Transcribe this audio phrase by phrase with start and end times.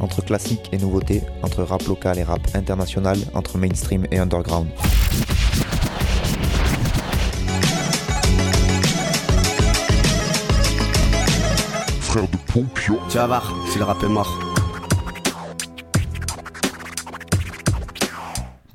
[0.00, 4.68] Entre classique et nouveauté, entre rap local et rap international, entre mainstream et underground.
[12.00, 12.98] Frère de Pompion.
[13.08, 14.49] Tu vas voir, si le rap est mort.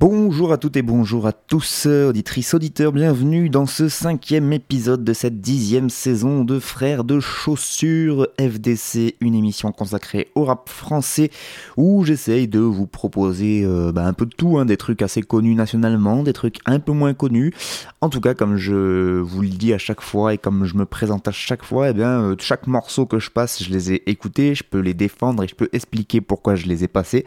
[0.07, 5.13] Bonjour à toutes et bonjour à tous, auditrices, auditeurs, bienvenue dans ce cinquième épisode de
[5.13, 11.31] cette dixième saison de Frères de Chaussures FDC, une émission consacrée au rap français
[11.75, 15.23] où j'essaye de vous proposer euh, bah, un peu de tout, hein, des trucs assez
[15.23, 17.51] connus nationalement, des trucs un peu moins connus.
[17.99, 20.85] En tout cas, comme je vous le dis à chaque fois et comme je me
[20.85, 24.07] présente à chaque fois, eh bien, euh, chaque morceau que je passe, je les ai
[24.07, 27.25] écoutés, je peux les défendre et je peux expliquer pourquoi je les ai passés.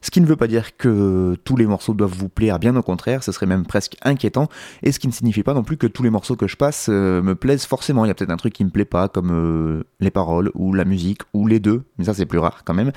[0.00, 2.82] Ce qui ne veut pas dire que tous les morceaux doivent vous plaire, bien au
[2.82, 4.48] contraire, ce serait même presque inquiétant,
[4.82, 6.86] et ce qui ne signifie pas non plus que tous les morceaux que je passe
[6.88, 8.04] euh, me plaisent forcément.
[8.04, 10.72] Il y a peut-être un truc qui me plaît pas, comme euh, les paroles, ou
[10.72, 12.92] la musique, ou les deux, mais ça c'est plus rare quand même.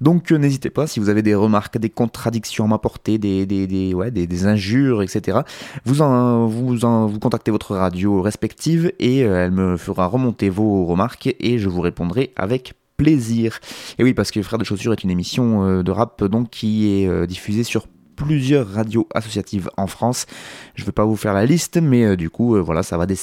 [0.00, 5.02] Donc euh, n'hésitez pas, si vous avez des remarques, des contradictions à m'apporter, des, injures,
[5.02, 5.40] etc.,
[5.84, 10.86] vous, en, vous, en, vous contactez votre radio respective, et elle me fera remonter vos
[10.86, 13.60] remarques, et je vous répondrai avec plaisir.
[13.98, 17.00] Et oui, parce que Frères de Chaussures est une émission euh, de rap donc qui
[17.00, 20.26] est euh, diffusée sur plusieurs radios associatives en France.
[20.74, 23.06] Je ne vais pas vous faire la liste, mais euh, du coup, voilà, ça va
[23.06, 23.16] des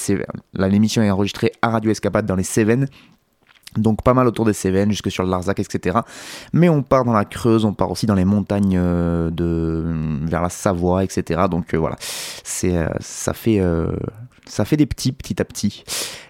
[0.56, 2.88] l'émission est enregistrée à Radio Escapade dans les Cévennes.
[3.76, 6.00] Donc pas mal autour des Cévennes, jusque sur le Larzac, etc.
[6.54, 9.84] Mais on part dans la Creuse, on part aussi dans les montagnes de
[10.26, 11.42] vers la Savoie, etc.
[11.52, 11.98] Donc voilà,
[12.44, 13.92] c'est euh, ça fait euh,
[14.48, 15.84] ça fait des petits petit à petit.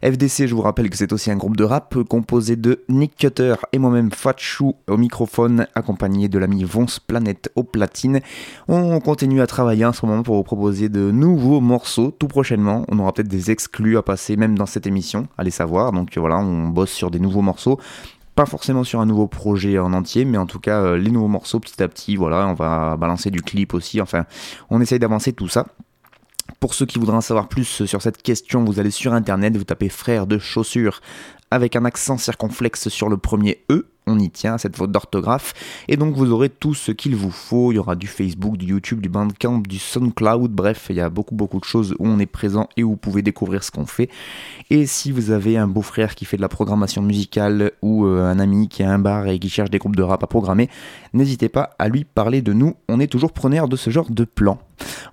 [0.03, 3.55] FDC, je vous rappelle que c'est aussi un groupe de rap composé de Nick Cutter
[3.71, 8.21] et moi-même Fatchou au microphone, accompagné de l'ami Vonce Planète au platine.
[8.67, 12.85] On continue à travailler en ce moment pour vous proposer de nouveaux morceaux tout prochainement.
[12.89, 15.91] On aura peut-être des exclus à passer même dans cette émission, allez savoir.
[15.91, 17.79] Donc voilà, on bosse sur des nouveaux morceaux.
[18.35, 21.27] Pas forcément sur un nouveau projet en entier, mais en tout cas euh, les nouveaux
[21.27, 22.15] morceaux petit à petit.
[22.15, 23.99] Voilà, on va balancer du clip aussi.
[23.99, 24.25] Enfin,
[24.69, 25.65] on essaye d'avancer tout ça.
[26.59, 29.63] Pour ceux qui voudraient en savoir plus sur cette question, vous allez sur internet, vous
[29.63, 31.01] tapez frère de chaussures
[31.51, 33.85] avec un accent circonflexe sur le premier E.
[34.07, 35.53] On y tient, cette faute d'orthographe.
[35.87, 37.71] Et donc vous aurez tout ce qu'il vous faut.
[37.71, 40.51] Il y aura du Facebook, du YouTube, du Bandcamp, du SoundCloud.
[40.51, 42.97] Bref, il y a beaucoup beaucoup de choses où on est présent et où vous
[42.97, 44.09] pouvez découvrir ce qu'on fait.
[44.69, 48.39] Et si vous avez un beau-frère qui fait de la programmation musicale ou euh, un
[48.39, 50.69] ami qui a un bar et qui cherche des groupes de rap à programmer,
[51.13, 52.75] n'hésitez pas à lui parler de nous.
[52.87, 54.59] On est toujours preneur de ce genre de plan.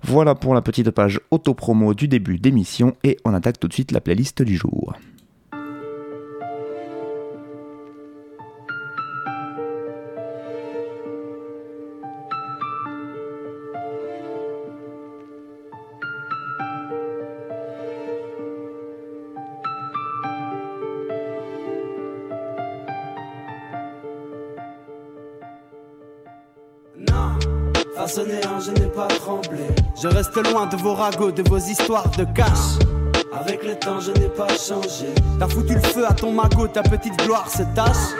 [0.03, 3.91] Voilà pour la petite page auto-promo du début d'émission et on attaque tout de suite
[3.91, 4.93] la playlist du jour.
[30.05, 32.77] Je reste loin de vos ragots, de vos histoires de cash.
[33.33, 35.07] Avec le temps, je n'ai pas changé.
[35.39, 38.13] T'as foutu le feu à ton magot, ta petite gloire se tâche.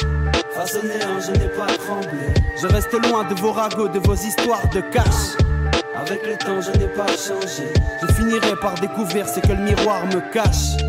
[0.56, 2.34] Façonné en je n'ai pas tremblé.
[2.60, 5.38] Je reste loin de vos ragots, de vos histoires de cash.
[5.96, 7.72] Avec le temps, je n'ai pas changé.
[8.02, 10.82] Je finirai par découvrir ce que le miroir me cache.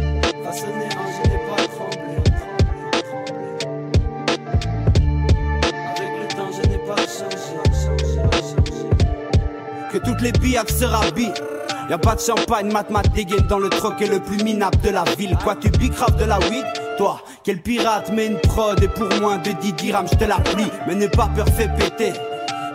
[10.07, 11.35] Toutes les billaves se rhabillent.
[11.91, 15.05] Y'a pas de champagne, mat mat dégaine dans le troquet le plus minable de la
[15.19, 15.37] ville.
[15.43, 16.65] Quoi, tu bicraves de la weed?
[16.97, 20.37] Toi, quel pirate met une prod et pour moins de 10 dirhams, je te la
[20.37, 20.71] plie.
[20.87, 22.13] Mais n'aie pas peur, fais péter.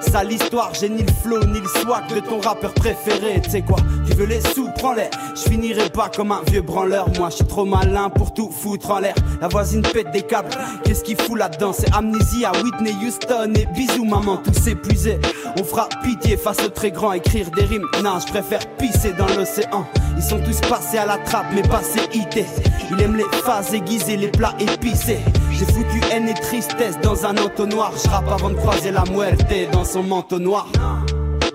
[0.01, 3.39] Sale histoire, j'ai ni le flow ni le swag de ton rappeur préféré.
[3.44, 5.09] Tu sais quoi, tu veux les sous, prends-les.
[5.36, 7.07] Je finirai pas comme un vieux branleur.
[7.18, 9.15] Moi, je suis trop malin pour tout foutre en l'air.
[9.39, 10.50] La voisine pète des câbles.
[10.83, 11.71] Qu'est-ce qu'il fout là-dedans?
[11.74, 15.19] C'est amnésie à Whitney Houston et bisous, maman, tous épuisés.
[15.59, 17.88] On fera pitié face au très grand, écrire des rimes.
[18.04, 19.86] Non, je préfère pisser dans l'océan.
[20.18, 22.45] Ils sont tous passés à la trappe, mais passés IT.
[22.92, 25.19] Il aime les phases aiguisées, les plats épicés.
[25.51, 27.92] J'ai foutu haine et tristesse dans un entonnoir.
[28.03, 30.68] Je rappe avant de croiser la muerte dans son manteau noir.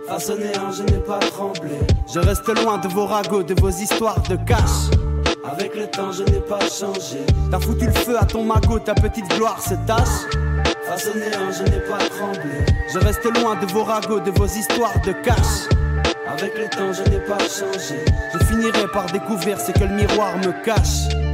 [0.08, 1.78] Façonné en je n'ai pas tremblé.
[2.12, 4.90] Je reste loin de vos ragots, de vos histoires de cash.
[5.44, 7.20] Avec le temps, je n'ai pas changé.
[7.50, 10.26] T'as foutu le feu à ton magot, ta petite gloire se tâche.
[10.88, 12.64] Au néant, je n'ai pas tremblé.
[12.92, 15.68] Je reste loin de vos ragots, de vos histoires de cash.
[16.28, 18.04] Avec le temps, je n'ai pas changé.
[18.32, 21.25] Je finirai par découvrir ce que le miroir me cache.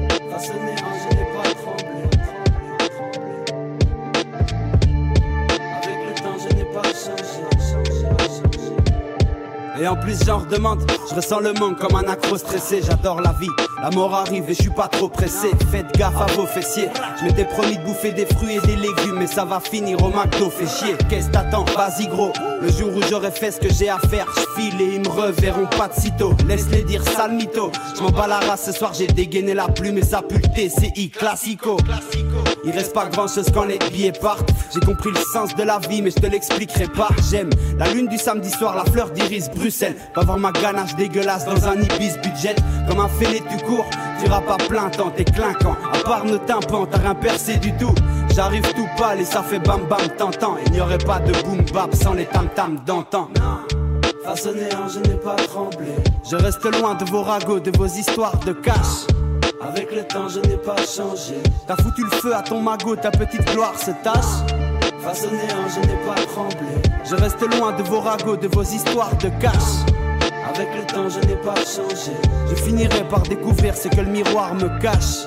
[9.82, 13.32] Et en plus j'en redemande, je ressens le manque comme un accro stressé, j'adore la
[13.32, 13.50] vie,
[13.82, 16.88] la mort arrive et je suis pas trop pressé, faites gaffe à vos fessiers,
[17.18, 20.10] je m'étais promis de bouffer des fruits et des légumes, mais ça va finir au
[20.10, 23.88] McDo, fait chier, qu'est-ce t'attends, vas-y gros, le jour où j'aurai fait ce que j'ai
[23.88, 27.72] à faire, je file et ils me reverront pas de sitôt, laisse-les dire sale mytho,
[27.96, 30.42] je m'en bats la race ce soir, j'ai dégainé la plume et ça pue le
[30.42, 31.76] TCI classico,
[32.64, 35.78] il reste pas grand chose quand les billets partent, j'ai compris le sens de la
[35.78, 39.50] vie mais je te l'expliquerai pas, j'aime la lune du samedi soir, la fleur d'iris
[39.54, 42.56] Bruxelles, va voir ma ganache dégueulasse dans un ibis budget,
[42.88, 43.88] comme un fêlé tu cours,
[44.18, 47.72] tu iras pas plein temps, t'es clinquant, à part nos tympans, t'as rien percé du
[47.76, 47.94] tout,
[48.34, 51.64] j'arrive tout pâle et ça fait bam bam tentant, il n'y aurait pas de boom
[51.72, 53.28] bap sans les tam tam d'antan.
[54.24, 55.88] Au néant, je n'ai pas tremblé.
[56.30, 59.06] Je reste loin de vos ragots, de vos histoires de cash.
[59.64, 61.36] Avec le temps, je n'ai pas changé.
[61.66, 64.50] T'as foutu le feu à ton magot, ta petite gloire se tache.
[65.00, 66.66] Face au néant, je n'ai pas tremblé.
[67.04, 69.84] Je reste loin de vos ragots, de vos histoires de cash.
[70.52, 72.12] Avec le temps, je n'ai pas changé.
[72.50, 75.24] Je finirai par découvrir ce que le miroir me cache.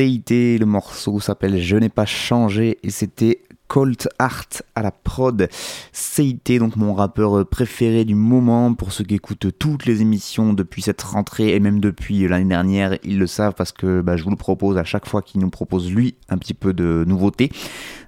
[0.00, 5.48] Le morceau s'appelle Je n'ai pas changé et c'était Colt Art à la prod.
[5.92, 8.74] CIT, donc mon rappeur préféré du moment.
[8.74, 12.98] Pour ceux qui écoutent toutes les émissions depuis cette rentrée et même depuis l'année dernière,
[13.04, 15.50] ils le savent parce que bah, je vous le propose à chaque fois qu'il nous
[15.50, 17.50] propose lui un petit peu de nouveauté.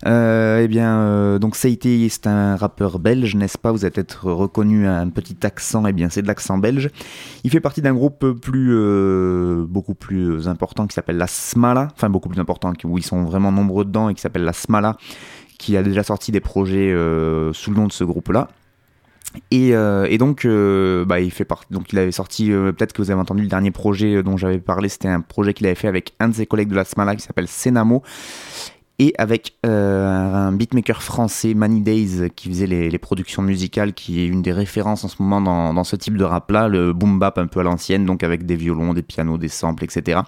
[0.07, 3.73] Euh, eh bien, euh, donc CIT, c'est un rappeur belge, n'est-ce pas?
[3.73, 5.87] Vous avez peut-être reconnu un petit accent.
[5.87, 6.91] Eh bien, c'est de l'accent belge.
[7.45, 11.89] Il fait partie d'un groupe plus, euh, beaucoup plus important qui s'appelle la Smala.
[11.95, 14.97] Enfin, beaucoup plus important, où ils sont vraiment nombreux dedans et qui s'appelle la Smala
[15.61, 18.49] qui a déjà sorti des projets euh, sous le nom de ce groupe-là.
[19.53, 21.47] Et, euh, donc, euh, bah, il fait.
[21.71, 22.49] Donc, il avait sorti.
[22.49, 24.89] Peut-être que vous avez entendu le dernier projet dont j'avais parlé.
[24.89, 27.23] C'était un projet qu'il avait fait avec un de ses collègues de la Smala qui
[27.23, 28.03] s'appelle Senamo
[28.99, 34.27] et avec un beatmaker français, Many Days, qui faisait les, les, productions musicales, qui est
[34.27, 37.39] une des références en ce moment dans, dans ce type de rap-là, le boom bap
[37.39, 40.21] un peu à l'ancienne, donc avec des violons, des pianos, des samples, etc.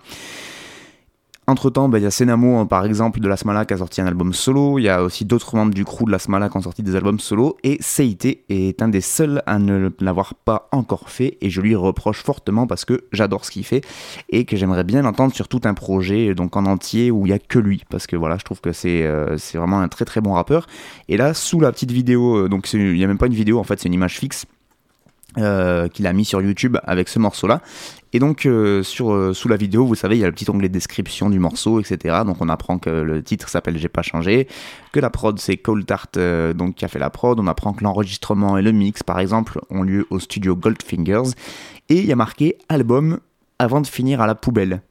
[1.49, 4.01] Entre temps, bah, il y a Senamo, par exemple, de la Smala qui a sorti
[4.01, 4.79] un album solo.
[4.79, 6.95] Il y a aussi d'autres membres du crew de la Smala qui ont sorti des
[6.95, 7.57] albums solo.
[7.65, 11.39] Et CIT est un des seuls à ne l'avoir pas encore fait.
[11.41, 13.81] Et je lui reproche fortement parce que j'adore ce qu'il fait
[14.29, 17.35] et que j'aimerais bien l'entendre sur tout un projet, donc en entier, où il n'y
[17.35, 17.83] a que lui.
[17.91, 20.69] Parce que voilà, je trouve que c'est euh, c'est vraiment un très très bon rappeur.
[21.09, 23.59] Et là, sous la petite vidéo, euh, donc il n'y a même pas une vidéo,
[23.59, 24.47] en fait, c'est une image fixe.
[25.39, 27.63] Euh, qu'il a mis sur YouTube avec ce morceau là
[28.13, 30.51] et donc euh, sur euh, sous la vidéo vous savez il y a le petit
[30.51, 34.49] onglet description du morceau etc donc on apprend que le titre s'appelle j'ai pas changé
[34.93, 37.41] que la prod c'est Cold Tart euh, donc qui a fait la prod.
[37.41, 41.31] On apprend que l'enregistrement et le mix par exemple ont lieu au studio Goldfingers.
[41.89, 43.19] Et il y a marqué album
[43.59, 44.83] avant de finir à la poubelle.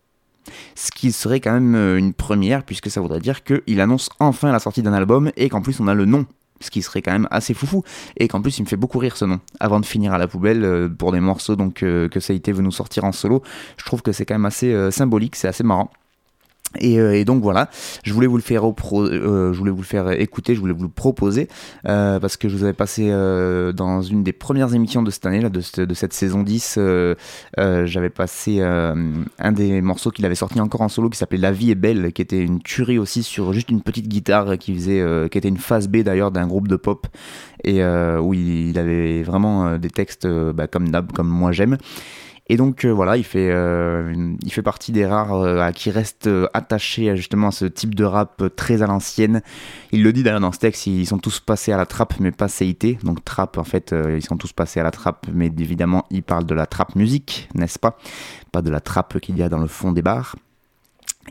[0.75, 4.60] Ce qui serait quand même une première puisque ça voudrait dire qu'il annonce enfin la
[4.60, 6.25] sortie d'un album et qu'en plus on a le nom
[6.62, 7.84] ce qui serait quand même assez foufou,
[8.18, 9.39] et qu'en plus il me fait beaucoup rire ce nom.
[9.60, 12.63] Avant de finir à la poubelle, euh, pour des morceaux donc euh, que été veut
[12.63, 13.41] nous sortir en solo,
[13.77, 15.91] je trouve que c'est quand même assez euh, symbolique, c'est assez marrant.
[16.80, 17.70] Et, euh, et, donc voilà,
[18.04, 20.84] je voulais vous le faire, euh, je voulais vous le faire écouter, je voulais vous
[20.84, 21.50] le proposer
[21.88, 25.25] euh, parce que je vous avais passé euh, dans une des premières émissions de cette
[25.25, 27.16] année, là, de, cette saison 10, euh,
[27.58, 31.72] j'avais passé un des morceaux qu'il avait sorti encore en solo qui s'appelait La vie
[31.72, 35.38] est belle, qui était une tuerie aussi sur juste une petite guitare qui faisait, qui
[35.38, 37.08] était une phase B d'ailleurs d'un groupe de pop
[37.63, 41.78] et où il, il, avait vraiment des textes bah, comme d'hab, comme moi j'aime.
[42.51, 46.29] Et donc euh, voilà, il fait, euh, il fait partie des rares euh, qui restent
[46.53, 49.41] attachés justement à ce type de rap très à l'ancienne.
[49.93, 52.31] Il le dit d'ailleurs dans ce texte, ils sont tous passés à la trappe mais
[52.31, 52.98] pas CIT.
[53.03, 56.46] Donc trap en fait, ils sont tous passés à la trappe mais évidemment il parle
[56.46, 57.98] de la trap musique, n'est-ce pas?
[58.51, 60.36] Pas de la trappe qu'il y a dans le fond des bars.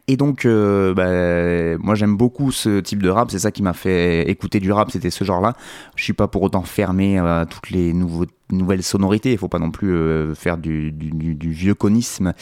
[0.06, 3.72] Et donc, euh, bah, moi j'aime beaucoup ce type de rap, c'est ça qui m'a
[3.72, 5.54] fait écouter du rap, c'était ce genre-là.
[5.96, 9.32] Je suis pas pour autant fermé à toutes les nouvelles sonorités.
[9.32, 10.94] Il faut pas non plus euh, faire du,
[11.40, 12.32] vieux conisme,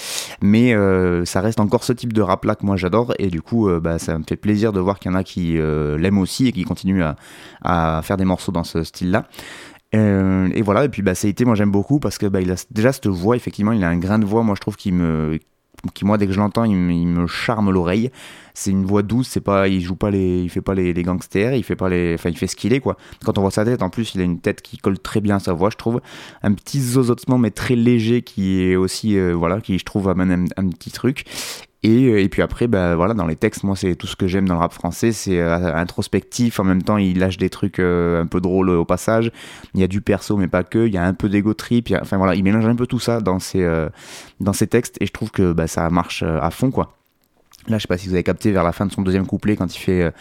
[0.43, 3.43] mais euh, ça reste encore ce type de rap là que moi j'adore et du
[3.43, 6.49] coup bah, ça me fait plaisir de voir qu'il y en a qui l'aiment aussi
[6.49, 7.05] et qui continuent
[7.63, 9.25] à, faire des morceaux dans ce style là.
[9.95, 12.57] Euh, et voilà, et puis bah, CIT, moi j'aime beaucoup parce que bah, il a
[12.71, 15.39] déjà cette voix, effectivement, il a un grain de voix, moi je trouve qu'il me.
[15.95, 18.11] Qui moi dès que je l'entends il me, charme l'oreille.
[18.55, 21.55] C'est une voix douce c'est pas il joue pas les il fait pas les, gangsters
[21.55, 22.97] il fait pas les enfin il fait ce qu'il est quoi.
[23.25, 25.39] Quand on voit sa tête en plus il a une tête qui colle très bien
[25.39, 26.01] sa voix je trouve.
[26.43, 30.49] Un petit zozotement mais très léger qui est aussi euh, voilà qui je trouve amène
[30.57, 31.25] un petit truc
[31.85, 34.27] et, euh, et puis après, bah, voilà, dans les textes, moi, c'est tout ce que
[34.27, 35.13] j'aime dans le rap français.
[35.13, 36.59] C'est euh, introspectif.
[36.59, 39.31] En même temps, il lâche des trucs euh, un peu drôles au passage.
[39.75, 40.87] Il y a du perso, mais pas que.
[40.87, 41.89] Il y a un peu d'ego trip.
[41.91, 43.67] il Enfin voilà, il mélange un peu tout ça dans ses,
[44.41, 44.97] dans ses textes.
[45.01, 46.95] Et je trouve que bah, ça marche à fond, quoi.
[47.69, 49.55] Là, je sais pas si vous avez capté vers la fin de son deuxième couplet,
[49.55, 50.13] quand il fait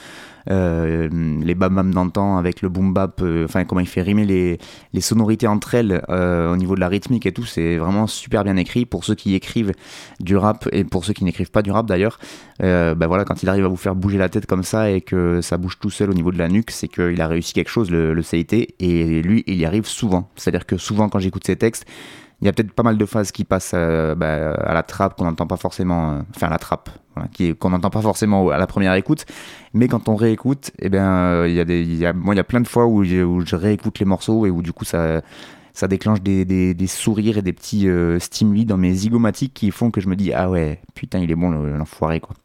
[0.50, 1.10] euh,
[1.44, 4.58] les bam bam d'antan avec le boom bap, euh, enfin comment il fait rimer les,
[4.94, 8.44] les sonorités entre elles euh, au niveau de la rythmique et tout, c'est vraiment super
[8.44, 9.74] bien écrit pour ceux qui écrivent
[10.20, 12.20] du rap et pour ceux qui n'écrivent pas du rap d'ailleurs.
[12.60, 15.42] Bah voilà, quand il arrive à vous faire bouger la tête comme ça et que
[15.42, 17.92] ça bouge tout seul au niveau de la nuque, c'est qu'il a réussi quelque chose,
[17.92, 18.24] le, le
[18.80, 20.30] et lui, il y arrive souvent.
[20.36, 21.86] C'est-à-dire que souvent, quand j'écoute ses textes,
[22.42, 25.16] il y a peut-être pas mal de phases qui passent euh, bah, à la trappe
[25.16, 26.90] qu'on n'entend pas forcément, euh, enfin à la trappe,
[27.34, 29.26] qui qu'on n'entend pas forcément à la première écoute,
[29.74, 32.36] mais quand on réécoute, eh ben euh, il y a des, il y a, moi
[32.36, 34.72] il y a plein de fois où, où je réécoute les morceaux et où du
[34.72, 35.22] coup ça,
[35.78, 39.70] ça déclenche des, des, des sourires et des petits euh, stimuli dans mes zygomatiques qui
[39.70, 42.36] font que je me dis ah ouais putain il est bon le- l'enfoiré quoi.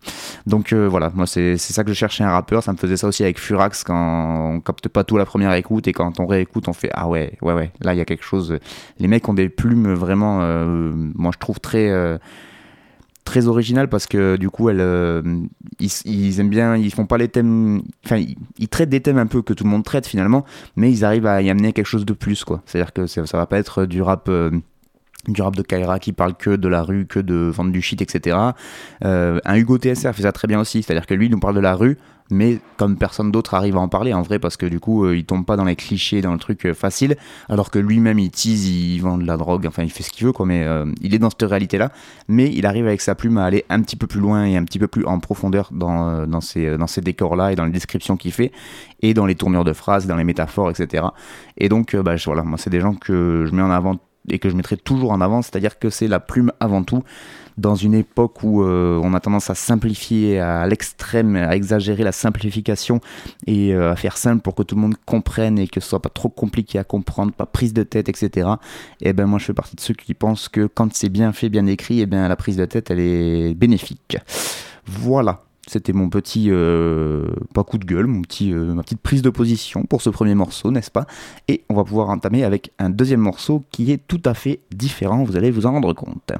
[0.46, 2.98] Donc euh, voilà, moi c'est c'est ça que je cherchais un rappeur, ça me faisait
[2.98, 6.20] ça aussi avec Furax quand on capte pas tout à la première écoute et quand
[6.20, 8.58] on réécoute on fait ah ouais ouais ouais là il y a quelque chose.
[8.98, 12.18] Les mecs ont des plumes vraiment, euh, moi je trouve très euh,
[13.24, 15.22] très originales parce que du coup elles, euh,
[15.80, 18.22] ils, aiment bien, ils font pas les thèmes, enfin
[18.58, 20.44] ils, traitent des thèmes un peu que tout le monde traite finalement,
[20.76, 22.62] mais ils arrivent à y amener quelque chose de plus quoi.
[22.66, 24.28] C'est-à-dire que ça, ça va pas être du rap.
[24.28, 24.50] euh,
[25.28, 28.02] du rap de Kaira qui parle que de la rue, que de vendre du shit,
[28.02, 28.36] etc.
[29.04, 31.54] Euh, un Hugo TSR fait ça très bien aussi, c'est-à-dire que lui il nous parle
[31.54, 31.96] de la rue,
[32.32, 35.16] mais comme personne d'autre arrive à en parler en vrai, parce que du coup euh,
[35.16, 37.16] il tombe pas dans les clichés, dans le truc euh, facile,
[37.48, 40.26] alors que lui-même il tease, il vend de la drogue, enfin il fait ce qu'il
[40.26, 41.92] veut quoi, mais euh, il est dans cette réalité-là,
[42.28, 44.64] mais il arrive avec sa plume à aller un petit peu plus loin et un
[44.64, 48.50] petit peu plus en profondeur dans, ces, décors-là et dans les descriptions qu'il fait,
[49.02, 51.04] et dans les tournures de phrases, dans les métaphores, etc.
[51.58, 53.98] Et donc bah, voilà, moi c'est des gens que je mets en avant
[54.28, 57.02] et que je mettrai toujours en avant, c'est-à-dire que c'est la plume avant tout,
[57.58, 62.12] dans une époque où euh, on a tendance à simplifier à l'extrême, à exagérer la
[62.12, 63.00] simplification
[63.46, 66.02] et euh, à faire simple pour que tout le monde comprenne et que ce soit
[66.02, 68.48] pas trop compliqué à comprendre, pas prise de tête, etc.
[69.00, 71.48] Et ben moi je fais partie de ceux qui pensent que quand c'est bien fait,
[71.48, 74.16] bien écrit, et ben la prise de tête elle est bénéfique.
[74.86, 75.42] Voilà.
[75.68, 79.30] C'était mon petit euh, pas coup de gueule, mon petit, euh, ma petite prise de
[79.30, 81.06] position pour ce premier morceau, n'est-ce pas?
[81.46, 85.22] Et on va pouvoir entamer avec un deuxième morceau qui est tout à fait différent,
[85.22, 86.32] vous allez vous en rendre compte.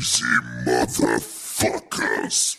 [0.00, 2.56] Motherfuckers.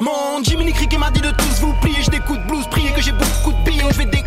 [0.00, 2.02] Mon Jiminy Cricket m'a dit de tous vous plier.
[2.02, 3.84] Je coups de blues, prier que j'ai beaucoup de billes.
[3.92, 4.25] Je vais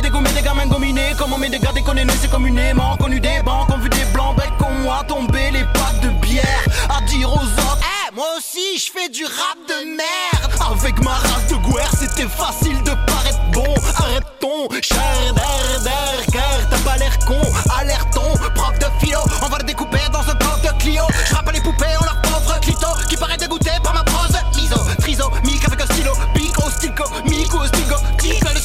[0.02, 1.14] dégommer des gamins gominés.
[1.18, 3.68] Comme on met des gars déconnés, c'est communément connu des banques.
[3.72, 6.64] On vu des blancs becs comme moi tomber les packs de bière.
[6.88, 10.52] À dire aux autres, Eh, moi aussi je fais du rap de merde.
[10.70, 13.74] Avec ma race de guerre, c'était facile de paraître bon.
[13.96, 17.40] Arrête-ton, cher d'air, d'air, car t'as pas l'air con.
[17.78, 21.02] Alerton, prof de philo, on va le découper dans un corps de Clio.
[21.28, 24.36] Je rappe les poupées, on leur pauvre clito qui paraît dégoûté par ma prose.
[24.56, 28.55] Miso, triso, mic avec un stylo, pico, stico, mico, stigo, tic,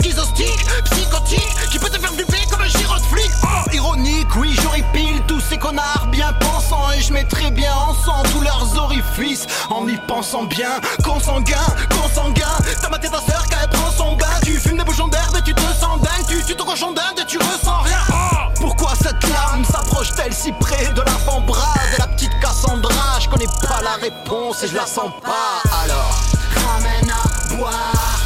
[5.61, 10.43] connards bien pensants et je mettrai bien en sang tous leurs orifices en y pensant
[10.43, 10.81] bien.
[11.03, 14.25] Consanguin, consanguin, t'as maté ta sœur quand elle prend son bain.
[14.43, 17.19] Tu fumes des bouchons d'herbe et tu te sens dingue, tu tues ton cochon d'Inde
[17.21, 17.99] et tu ressens rien.
[18.55, 23.19] Pourquoi cette lame s'approche-t-elle si près de l'avant-bras de la petite Cassandra?
[23.19, 25.61] Je connais pas la réponse et je la sens pas.
[25.83, 26.15] Alors,
[26.67, 28.19] ramène à boire,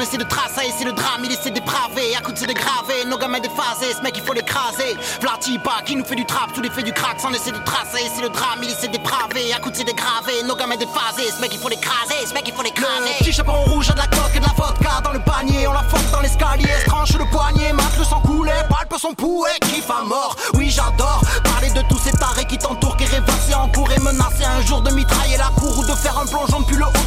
[0.00, 2.16] on essaie de tracer, c'est le drame, il essaie de dépraver.
[2.16, 4.96] À coup de se dégraver, nos gamins déphasés, ce mec il faut l'écraser.
[5.20, 8.22] Vlatipa qui nous fait du trap sous l'effet du crack, on essaie de tracer, c'est
[8.22, 9.52] le drame, il essaie de dépraver.
[9.52, 12.44] À coup de se dégraver, nos gamins déphasés, ce mec il faut l'écraser, ce mec
[12.46, 13.12] il faut l'écraser.
[13.18, 15.72] Petit chaperon rouge, a de la coque et de la vodka dans le panier, on
[15.72, 19.90] la force dans l'escalier, tranche le poignet, mate le sang couler, palpe son pouet, kiffe
[19.90, 20.34] à mort.
[20.54, 24.44] Oui, j'adore parler de tous ces tarés qui t'entourent, qui rêvassent en cours et menacer
[24.44, 26.99] un jour de mitrailler la cour ou de faire un plongeon depuis le haut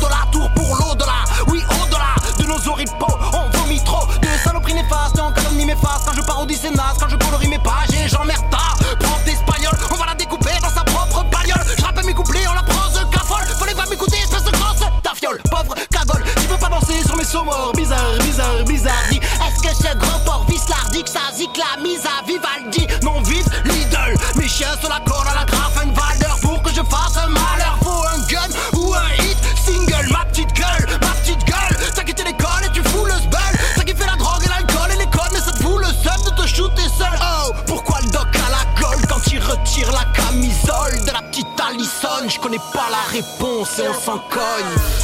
[21.83, 22.87] mise à Vivaldi?
[23.03, 24.15] Non, vive Lidl.
[24.35, 27.77] Mes chiens se la corde à la Grafenwalder pour que je fasse un malheur.
[27.83, 31.91] Faut un gun ou un hit single, ma petite gueule, ma petite gueule.
[31.93, 33.59] T'as quitté l'école et tu fous le sbel.
[33.75, 36.41] T'as kiffé la drogue et l'alcool et les mais ça te fout le seum de
[36.41, 37.19] te shooter seul.
[37.21, 41.47] Oh, pourquoi le doc à la gueule quand il retire la camisole de la petite
[41.67, 42.29] Allison?
[42.29, 45.02] Je connais pas la réponse et on s'en cogne.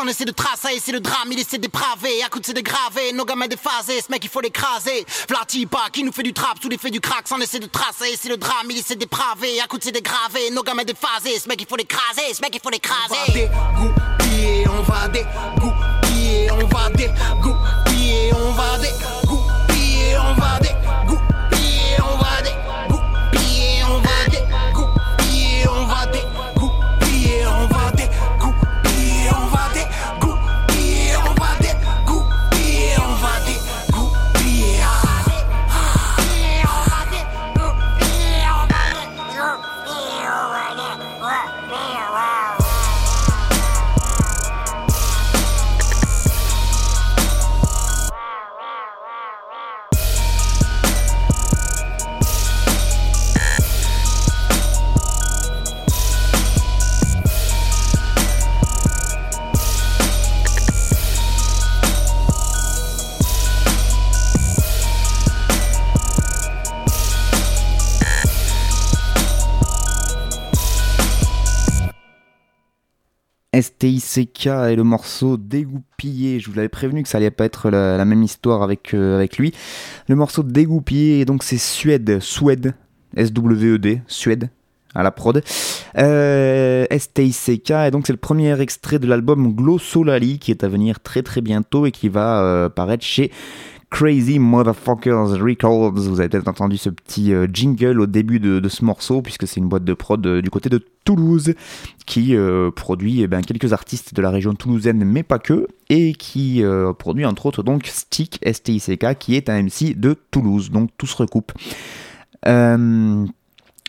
[0.00, 3.12] On essaie de tracer, c'est le drame, il essaie dépraver, à coup de se dégraver,
[3.12, 5.04] nos gamins déphasés, ce mec il faut l'écraser.
[5.28, 8.28] Vlatipa qui nous fait du trap sous l'effet du crack, on essaie de tracer, c'est
[8.28, 11.60] le drame, il essaie dépraver, à coup de se dégraver, nos gamins déphasés, ce mec
[11.60, 13.48] il faut l'écraser, ce mec il faut l'écraser.
[14.70, 20.87] On va dégoupiller, on va dégoupiller, on va dégoupiller, on va dégoupiller,
[73.60, 76.40] STICK et le morceau Dégoupillé.
[76.40, 79.38] Je vous l'avais prévenu que ça allait pas être la, même histoire avec, euh, avec
[79.38, 79.52] lui.
[80.08, 82.74] Le morceau Dégoupillé, donc c'est Suède, Suède,
[83.16, 84.50] S-W-E-D, Suède,
[84.94, 85.42] à la prod.
[85.98, 91.00] Euh, STICK, et donc c'est le premier extrait de l'album Glossolali qui est à venir
[91.00, 93.30] très très bientôt et qui va euh, paraître chez
[93.90, 95.92] Crazy Motherfuckers Records.
[95.92, 99.60] Vous avez peut-être entendu ce petit euh, jingle au début de, ce morceau, puisque c'est
[99.60, 101.54] une boîte de prod euh, du côté de Toulouse
[102.06, 106.12] qui euh, produit eh ben, quelques artistes de la région toulousaine, mais pas que, et
[106.12, 106.62] qui
[106.98, 110.70] produit entre autres donc Stick, S-T-I-C-K, qui est un MC de Toulouse.
[110.70, 111.52] Donc tout se recoupe.
[112.46, 113.26] Euh,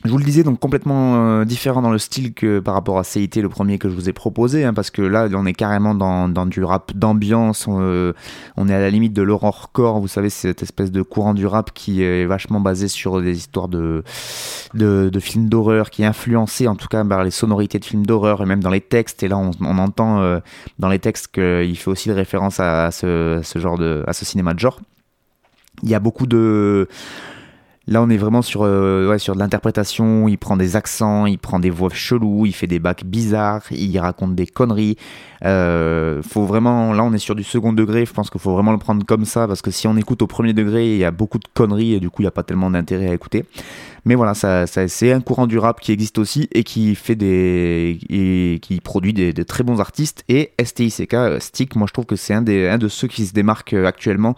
[0.05, 3.03] je vous le disais, donc complètement euh, différent dans le style que par rapport à
[3.03, 5.93] CIT, le premier que je vous ai proposé, hein, parce que là, on est carrément
[5.93, 8.13] dans, du rap d'ambiance, on, euh,
[8.55, 11.71] on est à la limite de l'horrorcore, vous savez, cette espèce de courant du rap
[11.73, 14.03] qui est vachement basé sur des histoires de,
[15.19, 18.63] films d'horreur, qui est en tout cas par les sonorités de films d'horreur, et même
[18.63, 20.39] dans les textes, et là on, entend euh,
[20.79, 24.53] dans les textes qu'il fait aussi référence à, à ce, à ce genre de, cinéma
[24.53, 24.79] de genre.
[25.83, 26.88] Il y a beaucoup de
[27.89, 30.28] Là, on est vraiment sur, euh, sur de l'interprétation.
[30.28, 33.97] Il prend des accents, il prend des voix cheloues, il fait des bacs bizarres, il
[33.97, 34.95] raconte des conneries.
[35.43, 38.06] Euh, faut vraiment, là, on est sur du second degré.
[38.06, 40.28] Je pense qu'il faut vraiment le prendre comme ça parce que si on écoute au
[40.28, 42.43] premier degré, il y a beaucoup de conneries et du coup, il n'y a pas
[42.43, 43.45] tellement d'intérêt à écouter.
[44.05, 47.99] Mais voilà, ça, c'est un courant du rap qui existe aussi et qui fait des,
[48.62, 50.23] qui produit des, très bons artistes.
[50.29, 53.73] Et STICK, euh, Stick, moi, je trouve que c'est un de ceux qui se démarquent
[53.73, 54.35] euh, actuellement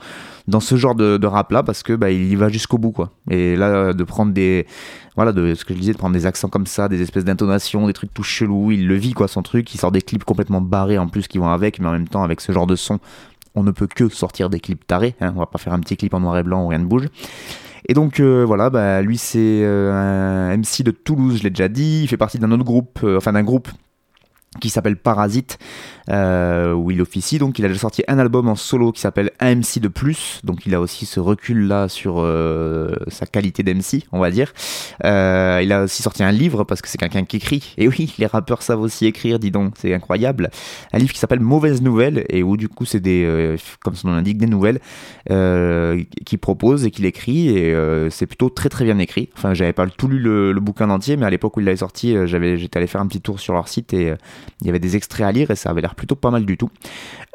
[0.47, 3.11] dans ce genre de, rap là parce que bah, il y va jusqu'au bout quoi.
[3.29, 4.65] Et là, de prendre des,
[5.15, 7.93] voilà, de ce que je disais, prendre des accents comme ça, des espèces d'intonations, des
[7.93, 10.97] trucs tout chelous, il le vit quoi son truc, il sort des clips complètement barrés
[10.97, 12.99] en plus qui vont avec, mais en même temps avec ce genre de son,
[13.55, 15.97] on ne peut que sortir des clips tarés, hein, on va pas faire un petit
[15.97, 17.07] clip en noir et blanc où rien ne bouge.
[17.87, 21.67] Et donc euh, voilà, bah, lui c'est euh, un MC de Toulouse, je l'ai déjà
[21.67, 23.69] dit, il fait partie d'un autre groupe, euh, enfin d'un groupe
[24.59, 25.57] qui s'appelle Parasite,
[26.11, 27.37] euh, où il officie.
[27.37, 30.41] Donc il a déjà sorti un album en solo qui s'appelle AMC de plus.
[30.43, 34.53] Donc il a aussi ce recul là sur euh, sa qualité d'MC, on va dire.
[35.05, 37.73] Euh, il a aussi sorti un livre parce que c'est quelqu'un qui écrit.
[37.77, 40.49] Et oui, les rappeurs savent aussi écrire, dis donc, c'est incroyable.
[40.91, 44.15] Un livre qui s'appelle Mauvaise Nouvelle et où du coup c'est des, comme son nom
[44.15, 44.79] l'indique, des nouvelles
[45.27, 47.73] qu'il propose et qu'il écrit et
[48.09, 49.29] c'est plutôt très très bien écrit.
[49.37, 51.77] Enfin, j'avais pas tout lu le, le bouquin entier, mais à l'époque où il l'avait
[51.77, 54.13] sorti, j'avais, j'étais allé faire un petit tour sur leur site et
[54.61, 56.57] il y avait des extraits à lire et ça avait l'air plutôt pas mal du
[56.57, 56.71] tout.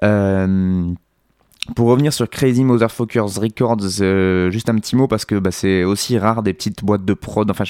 [0.02, 0.92] Euh,
[1.74, 5.84] pour revenir sur Crazy Motherfuckers Records, euh, juste un petit mot parce que bah, c'est
[5.84, 7.64] aussi rare des petites boîtes de prod, enfin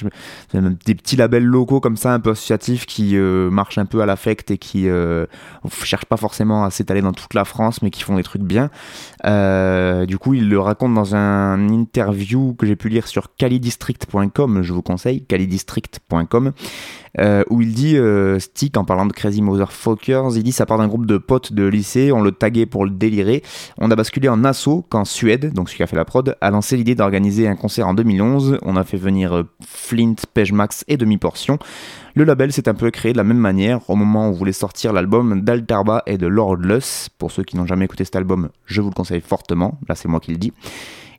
[0.53, 4.07] des petits labels locaux comme ça, un peu associatifs qui euh, marchent un peu à
[4.07, 5.27] l'affect et qui euh,
[5.83, 8.71] cherchent pas forcément à s'étaler dans toute la France, mais qui font des trucs bien.
[9.25, 14.63] Euh, du coup, il le raconte dans un interview que j'ai pu lire sur calidistrict.com,
[14.63, 16.53] je vous conseille, calidistrict.com.
[17.49, 17.97] Où il dit,
[18.39, 21.65] Stick, en parlant de Crazy Motherfuckers, il dit ça part d'un groupe de potes de
[21.65, 23.43] lycée, on le taguait pour le délirer.
[23.91, 26.77] A basculé en assaut quand Suède, donc celui qui a fait la prod, a lancé
[26.77, 28.59] l'idée d'organiser un concert en 2011.
[28.63, 31.59] On a fait venir euh, Flint, Pejmax et Demi-Portion.
[32.15, 34.53] Le label s'est un peu créé de la même manière au moment où on voulait
[34.53, 37.11] sortir l'album d'Altarba et de Lordless.
[37.19, 39.79] Pour ceux qui n'ont jamais écouté cet album, je vous le conseille fortement.
[39.89, 40.53] Là, c'est moi qui le dis.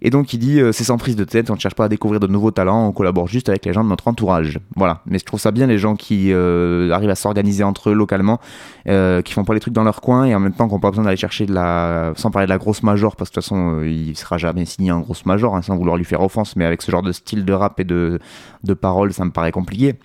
[0.01, 1.89] Et donc il dit euh, c'est sans prise de tête, on ne cherche pas à
[1.89, 4.60] découvrir de nouveaux talents, on collabore juste avec les gens de notre entourage.
[4.75, 5.01] Voilà.
[5.05, 8.39] Mais je trouve ça bien les gens qui euh, arrivent à s'organiser entre eux localement,
[8.88, 10.79] euh, qui font pas les trucs dans leur coin et en même temps qui n'ont
[10.79, 13.41] pas besoin d'aller chercher de la, sans parler de la grosse major parce que de
[13.41, 16.55] toute façon il sera jamais signé en grosse major hein, sans vouloir lui faire offense,
[16.55, 18.19] mais avec ce genre de style de rap et de
[18.63, 19.95] de paroles ça me paraît compliqué.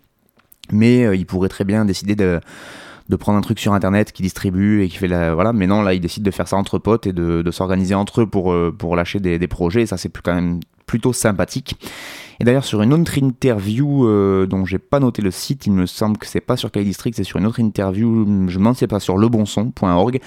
[0.71, 2.41] Mais il pourrait très bien décider de
[3.09, 5.53] de prendre un truc sur internet qui distribue et qui fait la voilà.
[5.53, 8.27] Mais non là ils décident de faire ça entre potes et de, s'organiser entre eux
[8.27, 9.83] pour euh, lâcher des, projets.
[9.83, 11.77] Et ça c'est quand même plutôt sympathique
[12.43, 15.87] et d'ailleurs sur une autre interview euh, dont j'ai pas noté le site il me
[15.87, 18.75] semble que c'est pas sur Kali District c'est sur une autre interview je me demande
[18.75, 20.21] si c'est pas sur lebonson.org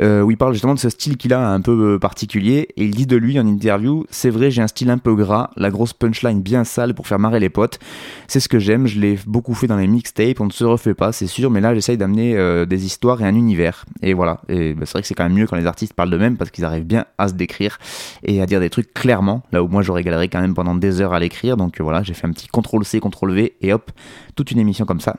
[0.00, 2.68] euh, où il parle justement de ce style qu'il a un peu euh, particulier.
[2.76, 5.50] Et il dit de lui en interview c'est vrai j'ai un style un peu gras
[5.56, 7.80] la grosse punchline bien sale pour faire marrer les potes.
[8.28, 10.94] C'est ce que j'aime je l'ai beaucoup fait dans les mixtapes on ne se refait
[10.94, 14.42] pas c'est sûr mais là j'essaye d'amener des histoires et un univers et voilà.
[14.48, 16.52] Et bah, c'est vrai que c'est quand même mieux quand les artistes parlent d'eux-mêmes parce
[16.52, 17.78] qu'ils arrivent bien à se décrire
[18.22, 19.42] et à dire des trucs clairement.
[19.50, 22.14] Là où moi j'aurais galéré quand même pendant des heures à l'écrire donc voilà j'ai
[22.14, 23.90] fait un petit CTRL C CTRL V et hop
[24.36, 25.16] toute une émission comme ça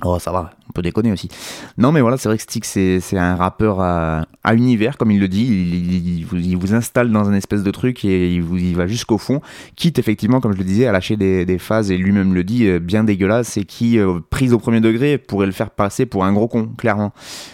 [0.00, 1.28] Oh, ça va, on peut déconner aussi.
[1.76, 5.20] Non, mais voilà, c'est vrai que Stick, c'est un rappeur à, à univers, comme il
[5.20, 5.44] le dit.
[5.44, 9.18] Il, vous, il vous installe dans un espèce de truc et il, vous, va jusqu'au
[9.18, 9.42] fond.
[9.76, 12.66] Quitte, effectivement, comme je le disais, à lâcher des, des phases, et lui-même le dit,
[12.66, 16.24] euh, bien dégueulasses et qui, euh, prise au premier degré, pourrait le faire passer pour
[16.24, 17.12] un gros con, clairement.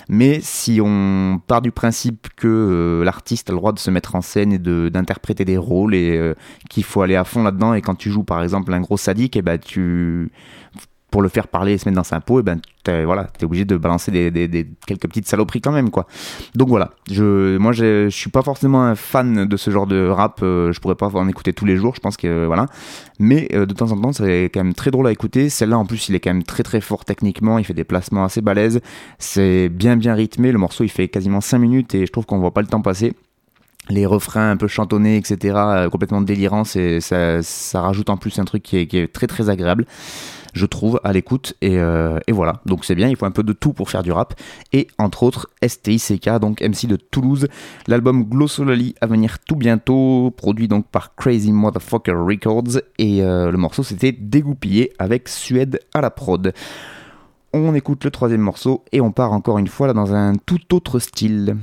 [0.09, 4.15] Mais si on part du principe que euh, l'artiste a le droit de se mettre
[4.15, 6.35] en scène et d'interpréter des rôles et
[6.71, 9.37] qu'il faut aller à fond là-dedans, et quand tu joues, par exemple, un gros sadique,
[9.37, 10.31] et ben tu
[11.11, 13.45] pour le faire parler et se mettre dans sa peau, et ben t'es, voilà, t'es
[13.47, 16.07] obligé de balancer des, des- des- quelques petites saloperies quand même quoi.
[16.55, 20.41] Donc voilà, je, moi je, suis pas forcément un fan de ce genre de rap,
[20.43, 22.67] euh, je pourrais pas en écouter tous les jours, je pense que euh, voilà,
[23.19, 25.49] mais euh, de temps en temps c'est quand même très drôle à écouter.
[25.49, 28.25] Celle-là en plus il est quand même très très fort techniquement, il fait des placements
[28.25, 28.81] assez balèzes,
[29.19, 32.39] c'est bien bien rythmé, le morceau il fait quasiment 5 minutes et je trouve qu'on
[32.39, 33.15] voit pas le temps passer
[33.91, 38.45] les refrains un peu chantonnés, etc., euh, complètement délirants, ça, ça rajoute en plus un
[38.45, 39.87] truc qui est, qui est très très agréable,
[40.53, 41.55] je trouve, à l'écoute.
[41.61, 44.03] Et, euh, et voilà, donc c'est bien, il faut un peu de tout pour faire
[44.03, 44.35] du rap.
[44.73, 47.49] Et entre autres, STICK, donc MC de Toulouse,
[47.87, 52.81] l'album Glossolali à venir tout bientôt, produit donc par Crazy Motherfucker Records.
[52.99, 56.53] Et euh, le morceau c'était Dégoupillé avec Suède à la prod.
[57.53, 60.75] On écoute le troisième morceau et on part encore une fois là dans un tout
[60.75, 61.57] autre style.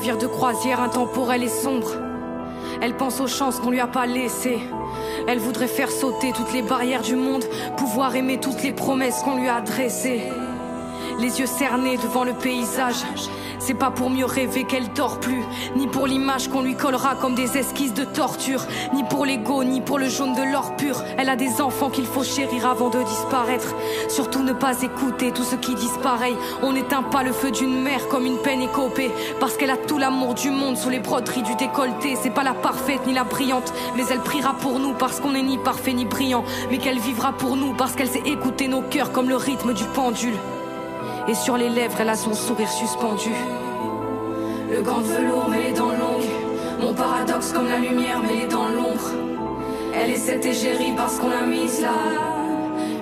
[0.00, 1.90] Navire de croisière intemporel et sombre.
[2.80, 4.58] Elle pense aux chances qu'on lui a pas laissées.
[5.28, 7.44] Elle voudrait faire sauter toutes les barrières du monde,
[7.76, 10.22] pouvoir aimer toutes les promesses qu'on lui a adressées.
[11.18, 13.04] Les yeux cernés devant le paysage.
[13.60, 15.44] C'est pas pour mieux rêver qu'elle dort plus,
[15.76, 18.62] ni pour l'image qu'on lui collera comme des esquisses de torture,
[18.94, 21.04] ni pour l'ego, ni pour le jaune de l'or pur.
[21.18, 23.74] Elle a des enfants qu'il faut chérir avant de disparaître.
[24.08, 26.34] Surtout ne pas écouter tout ce qui disent pareil.
[26.62, 29.98] On n'éteint pas le feu d'une mère comme une peine écopée, parce qu'elle a tout
[29.98, 32.16] l'amour du monde sous les broderies du décolleté.
[32.20, 35.42] C'est pas la parfaite ni la brillante, mais elle priera pour nous parce qu'on n'est
[35.42, 39.12] ni parfait ni brillant, mais qu'elle vivra pour nous parce qu'elle sait écouter nos cœurs
[39.12, 40.34] comme le rythme du pendule.
[41.28, 43.30] Et sur les lèvres, elle a son sourire suspendu.
[44.70, 46.30] Le gant de velours, mais les dents longues.
[46.80, 49.10] Mon paradoxe comme la lumière, mais les dents l'ombre.
[50.16, 51.94] cette égérie parce qu'on l'a mise là.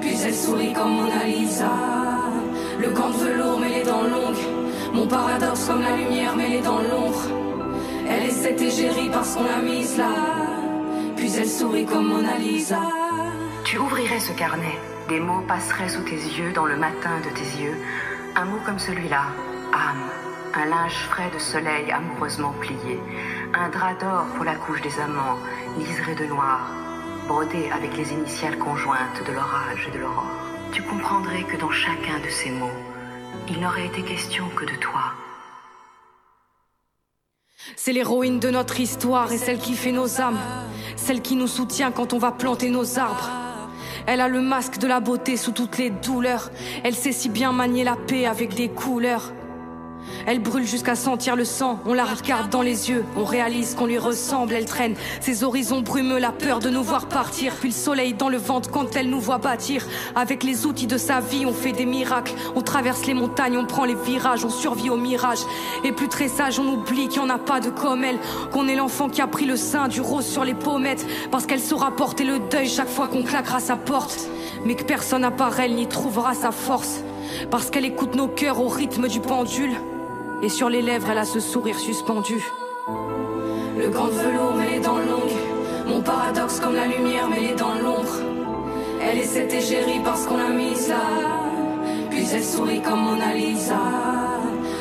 [0.01, 1.71] Puis elle sourit comme Mona Lisa.
[2.81, 4.45] Le gant de velours mais les dents longues.
[4.93, 7.23] Mon paradoxe comme la lumière mais les dents l'ombre.
[8.09, 10.15] Elle est cette égérie parce qu'on l'a mise là.
[11.17, 12.81] Puis elle sourit comme Mona Lisa.
[13.65, 14.79] Tu ouvrirais ce carnet.
[15.09, 17.75] Des mots passeraient sous tes yeux dans le matin de tes yeux.
[18.37, 19.23] Un mot comme celui-là,
[19.73, 20.11] âme.
[20.53, 23.01] Un linge frais de soleil amoureusement plié.
[23.55, 25.39] Un drap d'or pour la couche des amants,
[25.79, 26.71] liseré de noir,
[27.27, 30.31] brodé avec les initiales conjointes de l'orage et de l'aurore.
[30.73, 32.79] Tu comprendrais que dans chacun de ces mots,
[33.49, 35.15] il n'aurait été question que de toi.
[37.77, 40.41] C'est l'héroïne de notre histoire et celle qui fait nos âmes,
[40.97, 43.48] celle qui nous soutient quand on va planter nos arbres.
[44.11, 46.51] Elle a le masque de la beauté sous toutes les douleurs.
[46.83, 49.35] Elle sait si bien manier la paix avec des couleurs.
[50.27, 53.87] Elle brûle jusqu'à sentir le sang, on la regarde dans les yeux, on réalise qu'on
[53.87, 57.75] lui ressemble, elle traîne ses horizons brumeux, la peur de nous voir partir, puis le
[57.75, 59.87] soleil dans le ventre quand elle nous voit bâtir.
[60.15, 63.65] Avec les outils de sa vie, on fait des miracles, on traverse les montagnes, on
[63.65, 65.41] prend les virages, on survit au mirage.
[65.85, 68.19] Et plus très sage, on oublie qu'il n'y en a pas de comme elle,
[68.53, 71.61] qu'on est l'enfant qui a pris le sein du rose sur les pommettes, parce qu'elle
[71.61, 74.29] saura porter le deuil chaque fois qu'on claquera sa porte,
[74.65, 77.01] mais que personne à part elle n'y trouvera sa force,
[77.51, 79.77] parce qu'elle écoute nos cœurs au rythme du pendule.
[80.41, 82.45] Et sur les lèvres, elle a ce sourire suspendu.
[83.77, 85.37] Le gant de velours, les dents longues.
[85.89, 88.21] Mon paradoxe comme la lumière, les dents l'ombre.
[89.03, 91.01] Elle est cette égérie parce qu'on l'a mise là.
[92.11, 93.81] Puis elle sourit comme Mona Lisa.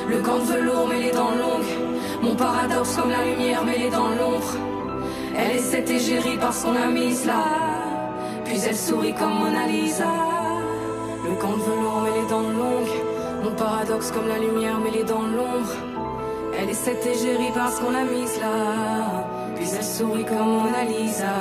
[0.08, 2.22] Le gant de velours, les dents longues.
[2.22, 4.54] Mon paradoxe comme la lumière, les dents l'ombre.
[5.36, 7.43] Elle est cette égérie parce qu'on l'a mise là.
[8.46, 10.06] Puis elle sourit comme Mona Lisa.
[11.24, 13.07] Le gant de velours, mais les dents longues.
[13.47, 15.71] Mon paradoxe comme la lumière mêlée dans l'ombre.
[16.60, 19.23] Elle est cette égérie parce qu'on l'a mise là.
[19.55, 21.33] Puis elle sourit comme Mona Lisa.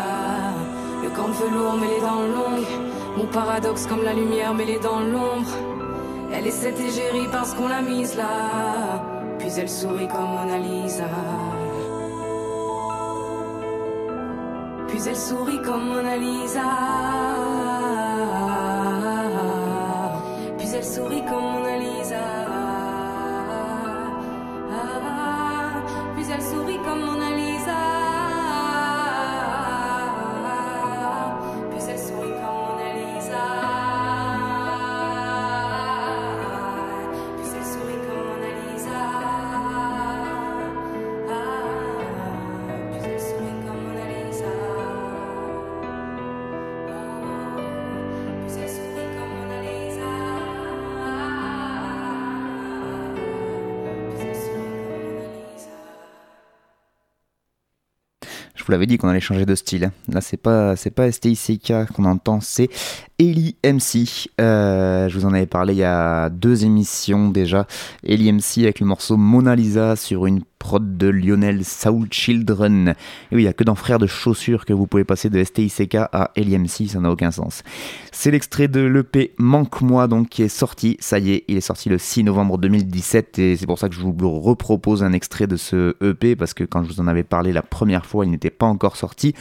[1.02, 2.68] Le gant de velours mêlé dans l'ombre.
[3.16, 5.50] Mon paradoxe comme la lumière mêlée dans l'ombre.
[6.32, 9.02] Elle est cette égérie parce qu'on l'a mise là.
[9.40, 11.10] Puis elle sourit comme Mona Lisa.
[14.86, 17.55] Puis elle sourit comme Mona Lisa.
[20.76, 22.24] Elle sourit comme Mona Lisa.
[26.14, 27.25] Puis elle sourit comme Mona
[58.66, 59.90] vous l'avais dit qu'on allait changer de style.
[60.08, 62.68] Là, c'est pas, c'est pas STICK qu'on entend, c'est
[63.18, 64.28] Ellie MC.
[64.40, 67.66] Euh, je vous en avais parlé il y a deux émissions déjà.
[68.04, 70.42] Ellie MC avec le morceau Mona Lisa sur une
[70.80, 72.94] de Lionel Soul Children.
[73.30, 75.42] Et oui, il n'y a que dans Frères de Chaussures que vous pouvez passer de
[75.42, 77.62] STICK à Ellie MC, ça n'a aucun sens.
[78.12, 80.96] C'est l'extrait de l'EP Manque-moi, donc, qui est sorti.
[81.00, 83.94] Ça y est, il est sorti le 6 novembre 2017 et c'est pour ça que
[83.94, 87.24] je vous repropose un extrait de ce EP parce que quand je vous en avais
[87.24, 89.34] parlé la première fois, il n'était pas encore sorti.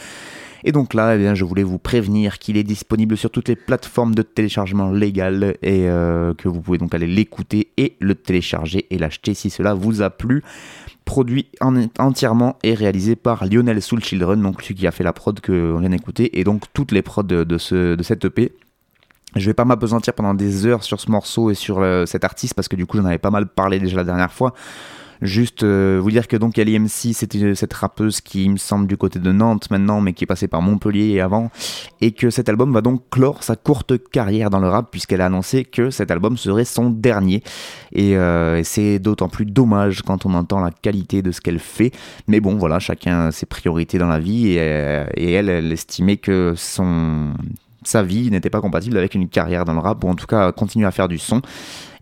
[0.68, 4.16] Et donc là, eh je voulais vous prévenir qu'il est disponible sur toutes les plateformes
[4.16, 8.98] de téléchargement légal et euh, que vous pouvez donc aller l'écouter et le télécharger et
[8.98, 10.42] l'acheter si cela vous a plu.
[11.04, 15.12] Produit en- entièrement et réalisé par Lionel Soul Children, donc celui qui a fait la
[15.12, 18.52] prod que on vient d'écouter, et donc toutes les prods de, ce, de cette EP.
[19.36, 22.54] Je vais pas m'apesantir pendant des heures sur ce morceau et sur euh, cet artiste
[22.54, 24.52] parce que du coup j'en avais pas mal parlé déjà la dernière fois.
[25.22, 28.96] Juste euh, vous dire que donc Ellie MC c'était cette rappeuse qui me semble du
[28.96, 31.50] côté de Nantes maintenant mais qui est passée par Montpellier avant
[32.00, 35.26] et que cet album va donc clore sa courte carrière dans le rap puisqu'elle a
[35.26, 37.42] annoncé que cet album serait son dernier.
[37.92, 41.92] Et, euh, c'est d'autant plus dommage quand on entend la qualité de ce qu'elle fait.
[42.28, 46.16] Mais bon voilà chacun ses priorités dans la vie et, euh, et elle elle estimait
[46.16, 47.32] que son
[47.86, 50.52] sa vie n'était pas compatible avec une carrière dans le rap ou en tout cas
[50.52, 51.42] continuer à faire du son.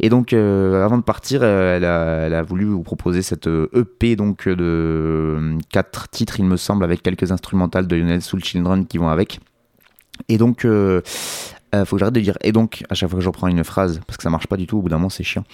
[0.00, 4.16] Et donc euh, avant de partir euh, elle, a, voulu vous proposer cette euh, EP
[4.16, 8.86] donc de euh, quatre titres il me semble avec quelques instrumentales de Lionel Soul Children
[8.86, 9.40] qui vont avec.
[10.28, 13.48] Et donc faut que j'arrête de dire et donc à chaque fois que je reprends
[13.48, 15.44] une phrase parce que ça marche pas du tout au bout d'un moment c'est chiant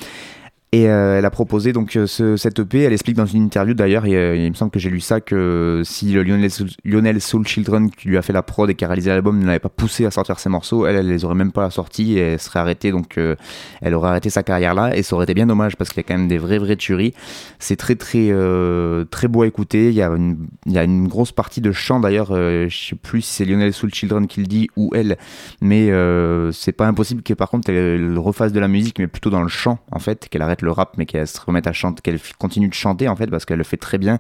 [0.73, 2.83] Et euh, elle a proposé donc euh, ce, cette EP.
[2.83, 5.83] Elle explique dans une interview d'ailleurs, euh, il me semble que j'ai lu ça, que
[5.85, 8.85] si le Lionel, Soul- Lionel Soul Children qui lui a fait la prod et qui
[8.85, 11.35] a réalisé l'album ne l'avait pas poussé à sortir ses morceaux, elle, elle les aurait
[11.35, 12.93] même pas sortis et elle serait arrêtée.
[12.93, 13.35] Donc euh,
[13.81, 16.05] elle aurait arrêté sa carrière là et ça aurait été bien dommage parce qu'il y
[16.05, 17.15] a quand même des vraies vraies tueries.
[17.59, 19.89] C'est très très euh, très beau à écouter.
[19.89, 22.29] Il y a une, grosse partie de chant d'ailleurs.
[22.31, 25.19] euh, je sais plus si c'est Lionel Soul Children qui le dit ou elle,
[25.61, 29.09] mais euh, c'est pas impossible que par contre elle, elle refasse de la musique mais
[29.09, 31.73] plutôt dans le chant en fait qu'elle arrête le rap mais qu'elle se remette à
[31.73, 34.19] chanter qu'elle continue de chanter en fait parce qu'elle le fait très bien.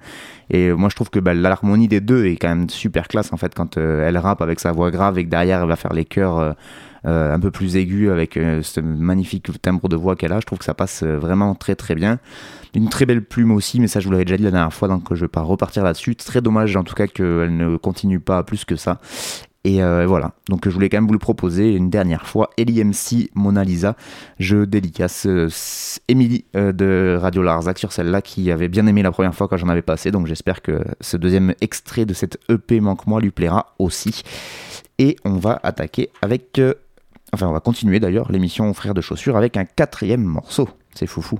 [0.50, 3.33] Et euh, moi je trouve que bah, l'harmonie des deux est quand même super classe
[3.33, 5.76] en fait quand euh, elle rappe avec sa voix grave et que derrière elle va
[5.76, 6.55] faire les chœurs
[7.07, 10.40] euh, un peu plus aigus avec ce magnifique timbre de voix qu'elle a.
[10.40, 12.18] Je trouve que ça passe vraiment très très bien.
[12.74, 14.88] Une très belle plume aussi mais ça je vous l'avais déjà dit la dernière fois
[14.88, 16.14] donc je vais pas repartir là-dessus.
[16.16, 19.00] Très dommage en tout cas qu'elle ne continue pas plus que ça
[19.62, 22.49] et euh, voilà, donc je voulais quand même vous le proposer une dernière fois.
[22.57, 23.94] Ellie MC Mona Lisa,
[24.38, 25.49] je dédicace euh,
[26.09, 29.59] Émilie euh, de Radio Larzac sur celle-là qui avait bien aimé la première fois quand
[29.59, 30.11] j'en avais passé.
[30.11, 34.23] Donc j'espère que ce deuxième extrait de cette EP Manque-moi lui plaira aussi.
[34.99, 36.59] Et on va attaquer avec.
[36.59, 36.73] euh,
[37.35, 40.70] enfin, on va continuer d'ailleurs l'émission Frères de chaussures avec un quatrième morceau.
[40.94, 41.38] C'est foufou.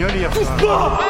[0.00, 1.09] Seigneur, ia y a...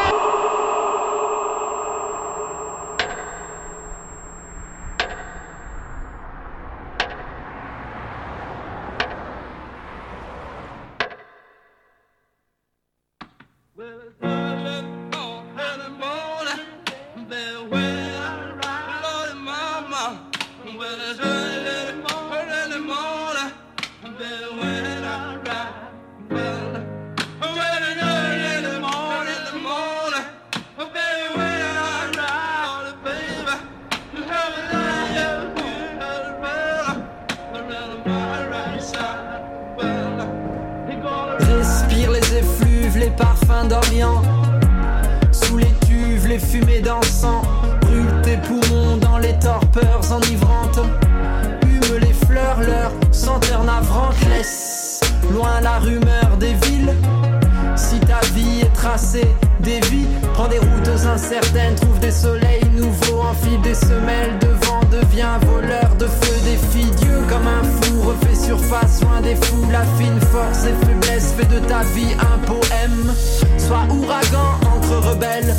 [58.90, 64.48] tracée, des vies, prends des routes incertaines, trouve des soleils nouveaux, enfile des semelles de
[64.66, 69.64] vent, deviens voleur de feu, défie Dieu comme un fou, refait surface, loin des fous,
[69.70, 73.14] la fine force et faiblesse, fait de ta vie un poème.
[73.58, 75.54] Sois ouragan entre rebelles,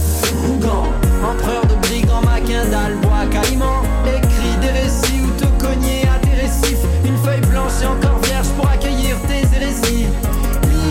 [0.50, 0.88] Ougan,
[1.24, 6.84] empereur de brigands, Maquindal, bois caïman, écris des récits ou te cogner à des récifs,
[7.06, 10.08] une feuille blanche et encore vierge pour accueillir tes hérésies.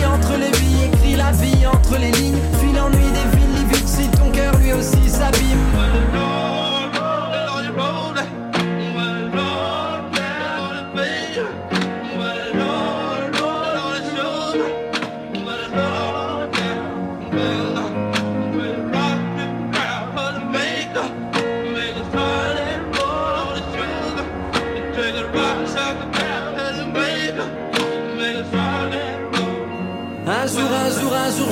[0.05, 2.37] Entre les billes, écris la vie entre les lignes.
[2.59, 6.60] Fuis l'ennui des villes livides si ton cœur lui aussi s'abîme.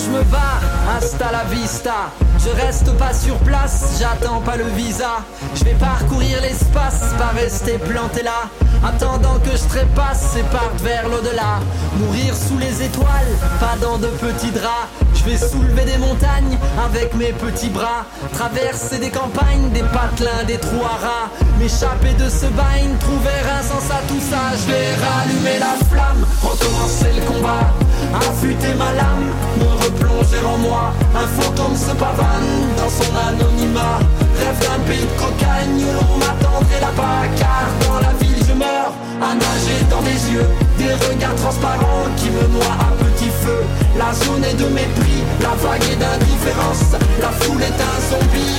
[0.09, 0.59] Je me bats.
[0.95, 2.11] Hasta la vista.
[2.43, 5.23] Je reste pas sur place, j'attends pas le visa.
[5.55, 8.49] Je vais parcourir l'espace, pas rester planté là.
[8.83, 11.59] Attendant que je trépasse et parte vers l'au-delà.
[11.97, 14.87] Mourir sous les étoiles, pas dans de petits draps.
[15.15, 18.05] Je vais soulever des montagnes avec mes petits bras.
[18.33, 21.29] Traverser des campagnes, des patelins, des trous rats.
[21.59, 24.55] M'échapper de ce bain, trouver un sens à tout ça.
[24.55, 27.88] Je vais rallumer la flamme, recommencer le combat.
[28.13, 30.93] Affûter ma lame, me replonger en moi.
[31.15, 33.99] Un fantôme se pavane dans son anonymat.
[34.39, 37.27] Rêve d'un pays de cocagne où l'on m'attendrait là-bas.
[37.37, 40.49] Car dans la ville je meurs, à nager dans des yeux.
[40.77, 43.61] Des regards transparents qui me noient à petit feu.
[43.97, 46.95] La zone est de mépris, la vague est d'indifférence.
[47.21, 48.55] La foule est un zombie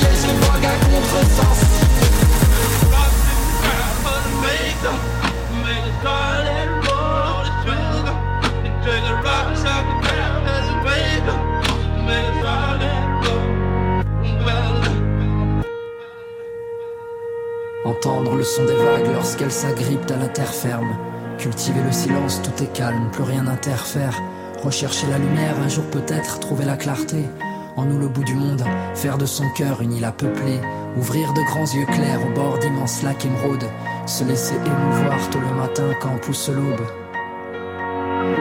[19.61, 20.97] s'agrippent à la terre ferme.
[21.37, 24.19] Cultiver le silence, tout est calme, plus rien n'interfère.
[24.65, 27.29] Rechercher la lumière, un jour peut-être trouver la clarté.
[27.77, 30.61] En nous le bout du monde, faire de son cœur une île à peupler.
[30.97, 33.69] Ouvrir de grands yeux clairs au bord d'immenses lacs émeraudes.
[34.07, 36.87] Se laisser émouvoir tôt le matin quand pousse l'aube.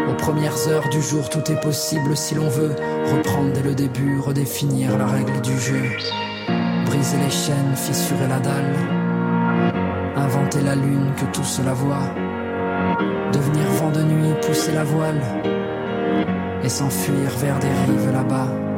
[0.10, 2.76] Aux premières heures du jour, tout est possible si l'on veut.
[3.14, 5.84] Reprendre dès le début, redéfinir la règle du jeu.
[6.86, 8.99] Briser les chaînes, fissurer la dalle.
[10.30, 12.14] Inventer la lune que tout cela voit.
[13.34, 15.20] Devenir vent de nuit, pousser la voile.
[16.64, 18.69] Et s'enfuir vers des rives là-bas.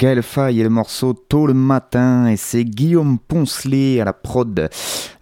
[0.00, 4.70] Gaël Faye et le morceau Tôt le matin et c'est Guillaume Poncelet à la prod,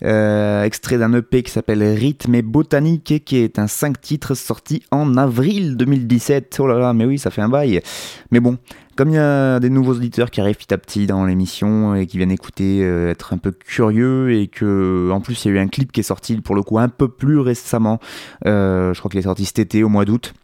[0.05, 4.37] euh, extrait d'un EP qui s'appelle Rythme et Botanique et qui est un 5 titres
[4.37, 6.59] sorti en avril 2017.
[6.61, 7.81] Oh là là, mais oui, ça fait un bail.
[8.31, 8.57] Mais bon,
[8.97, 12.07] comme il y a des nouveaux auditeurs qui arrivent petit à petit dans l'émission et
[12.07, 15.55] qui viennent écouter, euh, être un peu curieux et que en plus il y a
[15.57, 17.99] eu un clip qui est sorti pour le coup un peu plus récemment,
[18.47, 20.35] euh, je crois qu'il est sorti cet été au mois d'août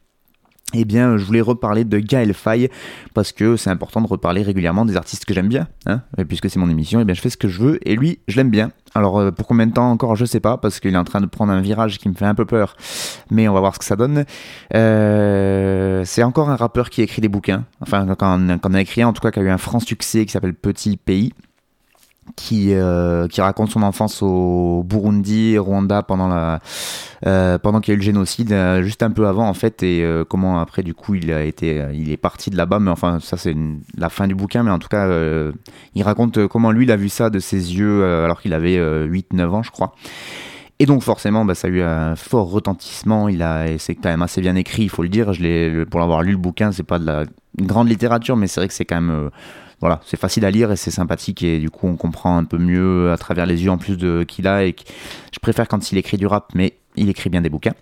[0.75, 2.69] eh bien, je voulais reparler de Gaël Faye
[3.15, 5.69] parce que c'est important de reparler régulièrement des artistes que j'aime bien.
[5.87, 7.97] Hein et puisque c'est mon émission, eh bien, je fais ce que je veux et
[7.97, 8.71] lui, je l'aime bien.
[8.95, 11.21] Alors, euh, pour combien de temps encore, je sais pas parce qu'il est en train
[11.21, 12.77] de prendre un virage qui me fait un peu peur.
[13.31, 14.25] Mais on va voir ce que ça donne.
[14.75, 17.65] Euh, c'est encore un rappeur qui écrit des bouquins.
[17.81, 20.33] Enfin, quand on, a écrit en tout cas, qui a eu un franc succès qui
[20.33, 21.33] s'appelle Petit Pays
[22.37, 26.61] qui, euh, qui raconte son enfance au Burundi, Rwanda pendant la
[27.27, 29.83] euh, pendant qu'il y a eu le génocide, euh, juste un peu avant en fait,
[29.83, 33.19] et comment après du coup il a été, il est parti de là-bas, mais enfin
[33.21, 33.57] ça c'est
[33.97, 35.09] la fin du bouquin, mais en tout cas
[35.95, 39.49] il raconte comment lui il a vu ça de ses yeux alors qu'il avait 8-9
[39.49, 39.95] ans je crois.
[40.81, 43.29] Et donc forcément, bah, ça a eu un fort retentissement.
[43.29, 45.33] Il a, c'est quand même assez bien écrit, il faut le dire.
[45.33, 47.25] Je l'ai, pour l'avoir lu le bouquin, c'est pas de la
[47.61, 49.31] grande littérature, mais c'est vrai que c'est quand même,
[49.85, 52.57] voilà, c'est facile à lire et c'est sympathique et du coup on comprend un peu
[52.57, 54.67] mieux à travers les yeux en plus de qu'il a.
[54.67, 57.75] Je préfère quand il écrit du rap, mais il écrit bien des bouquins.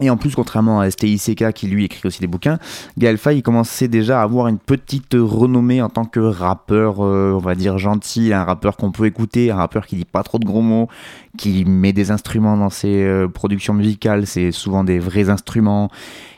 [0.00, 2.58] Et en plus, contrairement à STICK qui lui écrit aussi des bouquins,
[2.96, 7.38] Gaël il commençait déjà à avoir une petite renommée en tant que rappeur, euh, on
[7.38, 10.46] va dire gentil, un rappeur qu'on peut écouter, un rappeur qui dit pas trop de
[10.46, 10.88] gros mots,
[11.38, 15.90] qui met des instruments dans ses euh, productions musicales, c'est souvent des vrais instruments.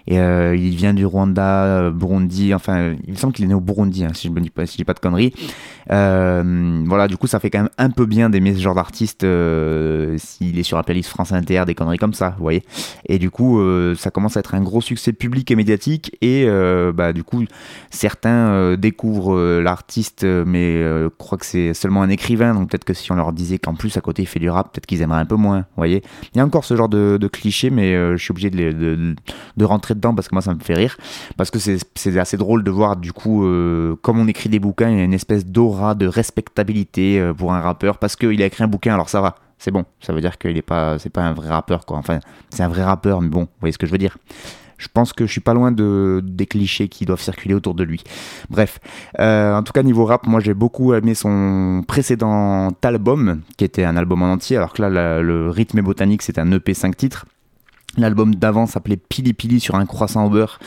[0.08, 3.60] Et euh, il vient du Rwanda, euh, Burundi, enfin, il semble qu'il est né au
[3.60, 5.32] Burundi, hein, si je ne dis pas, de conneries.
[5.88, 10.58] Voilà, du coup, ça fait quand même un peu bien d'aimer ce genre d'artiste s'il
[10.58, 12.64] est sur la playlist France Inter, des conneries comme ça, vous voyez.
[13.06, 13.60] Et du coup,
[13.94, 16.16] ça commence à être un gros succès public et médiatique.
[16.20, 16.48] Et
[16.94, 17.44] bah, du coup,
[17.90, 20.82] certains découvrent l'artiste, mais
[21.16, 22.54] croient que c'est seulement un écrivain.
[22.54, 24.72] Donc peut-être que si on leur disait qu'en plus à côté il fait du rap,
[24.86, 26.02] qu'ils aimeraient un peu moins, vous voyez.
[26.34, 29.14] Il y a encore ce genre de, de clichés, mais euh, je suis obligé de,
[29.62, 30.96] rentrer dedans parce que moi ça me fait rire.
[31.36, 34.90] Parce que c'est assez drôle de voir, du coup, euh, comme on écrit des bouquins,
[34.90, 38.46] il y a une espèce d'aura de respectabilité euh, pour un rappeur parce qu'il a
[38.46, 39.36] écrit un bouquin, alors ça va.
[39.58, 41.96] C'est bon, ça veut dire qu'il est pas, pas un vrai rappeur quoi.
[41.96, 42.18] Enfin,
[42.50, 44.16] c'est un vrai rappeur, mais bon, vous voyez ce que je veux dire.
[44.82, 47.84] Je pense que je suis pas loin de, des clichés qui doivent circuler autour de
[47.84, 48.02] lui.
[48.50, 48.80] Bref,
[49.20, 53.84] euh, en tout cas niveau rap, moi j'ai beaucoup aimé son précédent album, qui était
[53.84, 56.96] un album en entier, alors que là le rythme et botanique c'est un EP 5
[56.96, 57.26] titres.
[57.96, 60.58] L'album d'avant s'appelait Pili Pili sur un croissant au beurre.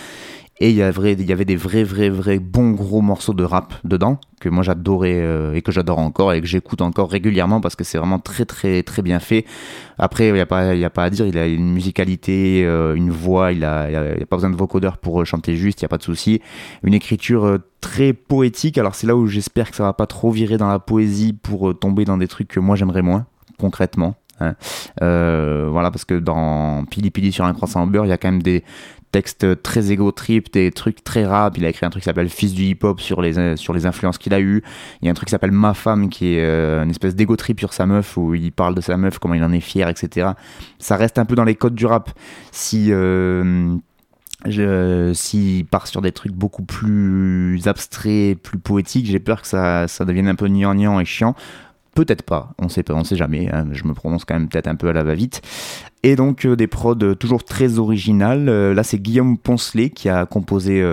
[0.62, 4.48] Et il y, avait, des vrais, vrais, vrais bons gros morceaux de rap dedans, que
[4.48, 7.98] moi j'adorais euh, et que j'adore encore et que j'écoute encore régulièrement parce que c'est
[7.98, 9.44] vraiment très, très, très bien fait.
[9.98, 13.12] Après, il n'y a, pas- a pas à dire, il a une musicalité, euh, une
[13.12, 15.90] voix, il il a, pas besoin de vocodeur pour euh, chanter juste, il n'y a
[15.90, 16.42] pas de souci.
[16.84, 20.56] Une écriture très poétique, alors c'est là où j'espère que ça va pas trop virer
[20.56, 23.26] dans la poésie pour tomber dans des trucs que moi j'aimerais moins,
[23.60, 24.16] concrètement.
[24.40, 24.56] hein.
[25.02, 28.32] Voilà, parce que dans Pili Pili sur un croissant au beurre, il y a quand
[28.32, 28.64] même des
[29.16, 31.58] textes très égo trip, des trucs très rap.
[31.58, 33.86] Il a écrit un truc qui s'appelle Fils du hip hop sur les, sur les
[33.86, 34.62] influences qu'il a eu.
[35.02, 37.38] Il y a un truc qui s'appelle Ma femme qui est euh, une espèce d'égo
[37.38, 39.88] trip sur sa meuf où il parle de sa meuf, comment il en est fier,
[39.88, 40.32] etc.
[40.80, 42.10] Ça reste un peu dans les codes du rap.
[42.52, 42.88] Si.
[42.92, 43.74] euh,
[44.46, 49.88] je- s'il part sur des trucs beaucoup plus abstraits, plus poétiques, j'ai peur que ça,
[49.88, 51.36] ça devienne un peu gnangnan et chiant.
[51.96, 53.50] Peut-être pas, on sait pas, on sait jamais.
[53.52, 55.42] hein, je me prononce quand même peut-être un peu à la va-vite.
[56.06, 58.48] Et donc euh, des prods euh, toujours très originales.
[58.48, 60.86] Euh, là, c'est Guillaume Poncelet qui a composé,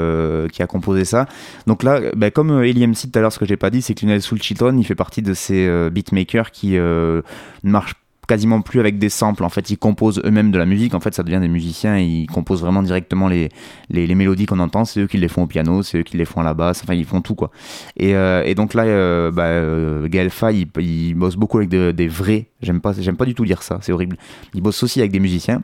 [0.50, 1.26] qui a composé ça.
[1.66, 3.94] Donc là, bah, comme Eli MC tout à l'heure, ce que j'ai pas dit, c'est
[3.94, 7.22] que Lionel Soul Children, il fait partie de ces beatmakers qui ne
[7.62, 7.96] marchent
[8.32, 9.44] quasiment plus avec des samples.
[9.44, 10.94] En fait, ils composent eux-mêmes de la musique.
[10.94, 11.98] En fait, ça devient des musiciens.
[11.98, 13.50] Ils composent vraiment directement les,
[13.90, 14.86] les, mélodies qu'on entend.
[14.86, 16.80] C'est eux qui les font au piano, c'est eux qui les font à la basse.
[16.82, 17.50] Enfin, ils font tout quoi.
[17.98, 21.90] Et, euh, et donc là, euh, bah, euh, Gaël Faye, il, bosse beaucoup avec de-
[21.90, 22.46] des vrais.
[22.62, 23.80] J'aime pas, j'aime pas du tout dire ça.
[23.82, 24.16] C'est horrible.
[24.54, 25.60] Il bosse aussi avec des musiciens.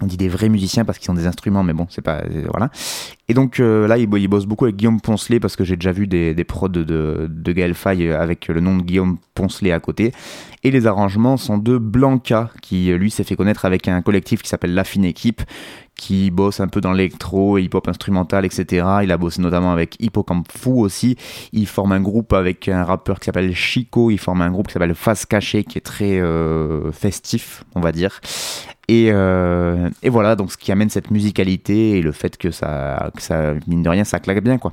[0.00, 2.18] On dit des vrais musiciens parce qu'ils ont des instruments, mais bon, c'est pas.
[2.18, 2.70] euh, Voilà.
[3.28, 5.76] Et donc euh, là, il, bo- il bosse beaucoup avec Guillaume Poncelet parce que j'ai
[5.76, 9.80] déjà vu des, prods de, de Gaël Faye avec le nom de Guillaume Poncelet à
[9.80, 10.12] côté.
[10.62, 14.42] Et les arrangements sont de Blanca, qui euh, lui s'est fait connaître avec un collectif
[14.42, 15.42] qui s'appelle La Fine Équipe,
[15.96, 18.86] qui bosse un peu dans l'électro, hip-hop instrumental, etc.
[19.02, 21.16] Il a bossé notamment avec Hippocampe Fou aussi.
[21.52, 24.10] Il forme un groupe avec un rappeur qui s'appelle Chico.
[24.12, 27.90] Il forme un groupe qui s'appelle Face Cachée, qui est très euh, festif, on va
[27.90, 28.20] dire.
[28.88, 33.10] Et, euh, et voilà, donc ce qui amène cette musicalité et le fait que ça,
[33.18, 34.72] ça, mine de rien, ça claque bien, quoi.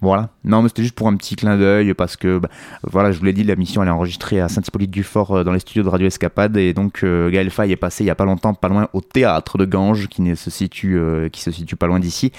[0.00, 0.30] Voilà.
[0.44, 2.48] Non, mais c'était juste pour un petit clin d'œil parce que, bah,
[2.82, 5.60] voilà, je vous l'ai dit, la mission elle est enregistrée à Saint-Hippolyte-du-Fort euh, dans les
[5.60, 8.54] studios de Radio Escapade et donc euh, Gaël est passé il y a pas longtemps,
[8.54, 11.86] pas loin au théâtre de Ganges qui ne se situe, euh, qui se situe pas
[11.86, 12.32] loin d'ici.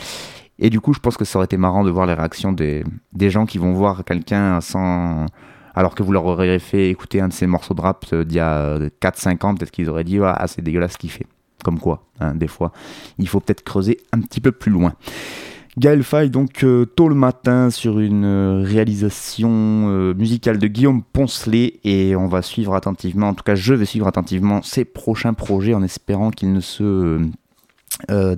[0.59, 2.83] Et du coup, je pense que ça aurait été marrant de voir les réactions des
[3.29, 5.25] gens qui vont voir quelqu'un sans.
[5.75, 8.37] Alors que vous leur aurez fait écouter un de ces morceaux de rap euh, d'il
[8.37, 11.27] y a 4-5 ans, peut-être qu'ils auraient dit Ah, c'est dégueulasse ce qu'il fait.
[11.63, 12.71] Comme quoi, hein, des fois,
[13.17, 14.93] il faut peut-être creuser un petit peu plus loin.
[15.77, 19.49] Gaël Faye, donc euh, tôt le matin sur une euh, réalisation
[19.89, 23.85] euh, musicale de Guillaume Poncelet et on va suivre attentivement, en tout cas je vais
[23.85, 27.19] suivre attentivement ses prochains projets en espérant qu'il ne se,
[28.11, 28.35] euh,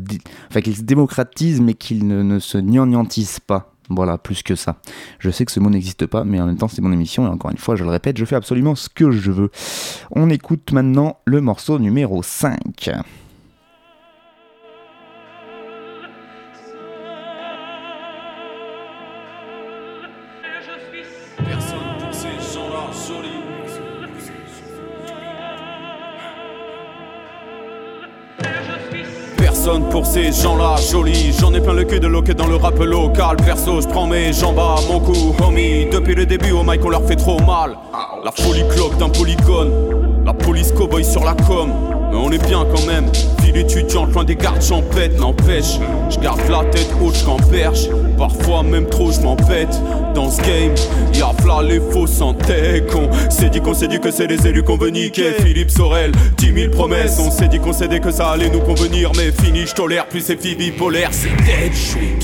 [0.50, 3.75] enfin, qu'il se démocratise mais qu'il ne, se gnangnantise pas.
[3.90, 4.78] Voilà, plus que ça.
[5.20, 7.30] Je sais que ce mot n'existe pas, mais en même temps c'est mon émission et
[7.30, 9.52] encore une fois je le répète, je fais absolument ce que je veux.
[10.12, 12.92] On écoute maintenant le morceau numéro 5.
[29.90, 31.36] Pour ces gens-là jolis.
[31.40, 33.38] J'en ai plein le cul de loquet dans le rap local.
[33.38, 35.88] Perso, je prends mes jambes à mon cou, homie.
[35.92, 37.76] Depuis le début, au mic, on leur fait trop mal.
[38.24, 40.15] La folie cloque d'un polygone.
[40.26, 41.72] La police cowboy sur la com.
[42.12, 43.06] Mais on est bien quand même.
[43.44, 45.20] Ville étudiante, loin des gardes champêtres.
[45.20, 45.78] N'empêche,
[46.10, 47.88] je garde la tête haute, je perche.
[48.18, 49.80] Parfois même trop, je m'empête.
[50.16, 50.74] Dans ce game,
[51.14, 53.08] y'a v'là les faux santé con.
[53.30, 55.34] C'est dit qu'on s'est dit que c'est les élus qu'on veut niquer.
[55.34, 57.20] Philippe Sorel, 10 000 promesses.
[57.20, 59.12] On s'est dit qu'on s'est dit que ça allait nous convenir.
[59.16, 61.10] Mais fini, je tolère plus ces filles bipolaires.
[61.12, 62.16] C'est dead, je suis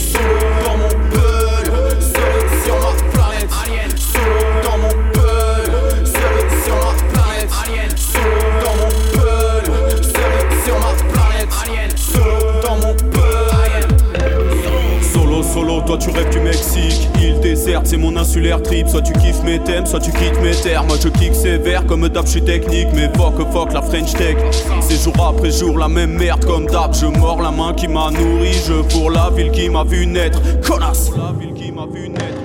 [15.91, 18.87] toi tu rêves du Mexique, île déserte, c'est mon insulaire trip.
[18.87, 20.85] Soit tu kiffes mes thèmes, soit tu quittes mes terres.
[20.85, 24.37] Moi je kick sévère comme d'hab, je suis technique, mais fuck, fuck la French Tech.
[24.79, 26.93] C'est jour après jour la même merde comme d'hab.
[26.93, 30.39] Je mords la main qui m'a nourri, je pour la ville qui m'a vu naître.
[30.61, 31.11] Connasse!
[31.17, 32.41] La ville qui m'a vu naître.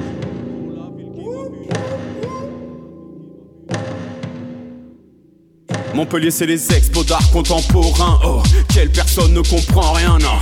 [5.94, 8.42] Montpellier c'est les expos d'art contemporain Oh,
[8.74, 10.36] quelle personne ne comprend rien non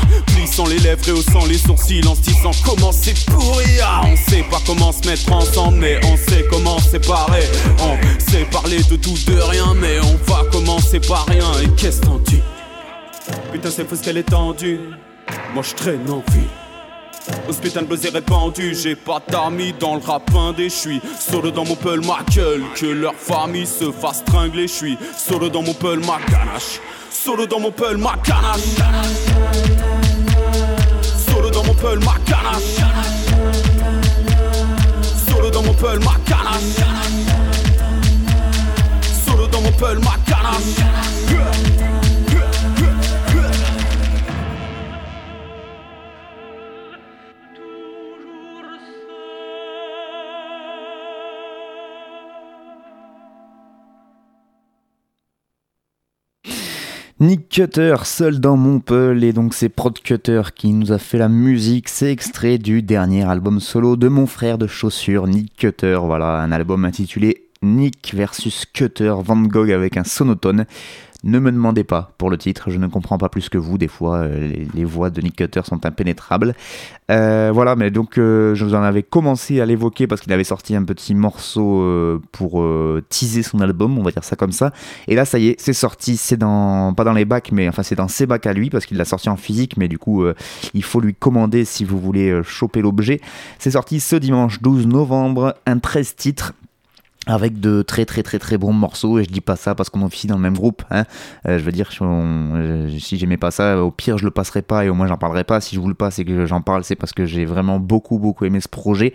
[0.45, 3.65] Plissant les lèvres et haussant les sourcils En se disant comment c'est pourri.
[3.83, 7.45] Ah, On sait pas comment se mettre ensemble Mais on sait comment séparer.
[7.81, 11.51] On sait parler de tout de rien Mais on va commencer par rien.
[11.63, 12.43] Et qu'est-ce t'en dis?
[13.53, 14.81] Putain c'est fou ce qu'elle est tendue.
[15.55, 16.45] Moi je traîne en ville
[17.49, 21.75] Hospital buzz est répandu, j'ai pas d'amis dans le rap indé, j'suis solo dans mon
[21.75, 26.19] peul ma gueule, que leur famille se fasse tringler, j'suis solo dans mon peul ma
[26.31, 26.81] ganache,
[27.11, 28.75] solo dans mon peul ma ganache,
[31.85, 32.83] peul ma ganache,
[35.29, 36.81] solo dans mon peul ma ganache,
[39.27, 41.54] solo dans mon peul ma ganache.
[57.25, 61.17] Nick Cutter, seul dans mon peul, et donc c'est Prod Cutter qui nous a fait
[61.17, 61.89] la musique.
[61.89, 65.99] C'est extrait du dernier album solo de mon frère de chaussures, Nick Cutter.
[66.03, 70.67] Voilà, un album intitulé Nick versus Cutter Van Gogh avec un sonotone.
[71.25, 73.79] Ne me demandez pas pour le titre, je ne comprends pas plus que vous.
[73.79, 76.55] Des fois, euh, les, voix de Nick Cutter sont impénétrables.
[77.11, 80.45] Euh, voilà, mais donc euh, je vous en avais commencé à l'évoquer parce qu'il avait
[80.45, 82.63] sorti un petit morceau pour
[83.09, 84.73] teaser son album, on va dire ça comme ça.
[85.09, 86.19] Et là, ça y est, c'est sorti.
[86.19, 88.85] C'est dans pas dans les bacs, mais enfin c'est dans ses bacs à lui parce
[88.85, 90.25] qu'il l'a sorti en physique, mais du coup
[90.75, 93.23] il faut lui commander si vous voulez choper l'objet.
[93.59, 96.53] C'est sorti ce dimanche 12 novembre, un 13 titres.
[97.27, 100.03] Avec de très très très très bons morceaux et je dis pas ça parce qu'on
[100.03, 101.05] officie dans le même groupe hein.
[101.47, 104.85] Euh, je veux dire euh, si j'aimais pas ça au pire je le passerai pas
[104.85, 105.61] et au moins j'en parlerai pas.
[105.61, 108.19] Si je vous le passe et que j'en parle c'est parce que j'ai vraiment beaucoup
[108.19, 109.15] beaucoup aimé ce projet.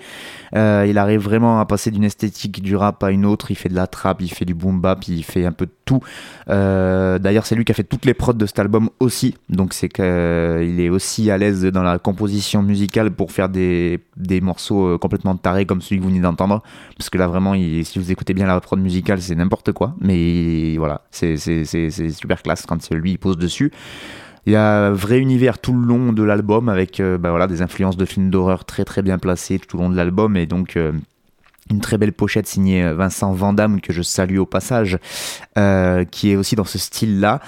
[0.56, 3.52] Euh, il arrive vraiment à passer d'une esthétique du rap à une autre.
[3.52, 5.72] Il fait de la trap il fait du boom bap il fait un peu de
[6.50, 9.36] Euh, d'ailleurs c'est lui qui a fait toutes les prods de cet album aussi.
[9.50, 14.42] Donc c'est qu'il est aussi à l'aise dans la composition musicale pour faire des, des
[14.42, 16.62] morceaux euh, complètement tarés comme celui que vous venez d'entendre.
[16.98, 19.96] Parce que là vraiment il- si vous écoutez bien la prod musicale c'est n'importe quoi.
[20.02, 21.36] Mais voilà c'est
[22.12, 23.72] super classe quand lui il pose dessus.
[24.46, 27.46] Il y a un vrai univers tout le long de l'album avec euh, bah voilà,
[27.46, 30.38] des influences de films d'horreur très très bien placées tout au long de l'album.
[30.38, 30.94] Et donc euh,
[31.70, 34.98] une très belle pochette signée euh, Vincent Vandamme que je salue au passage,
[35.58, 37.40] euh, qui est aussi dans ce style-là.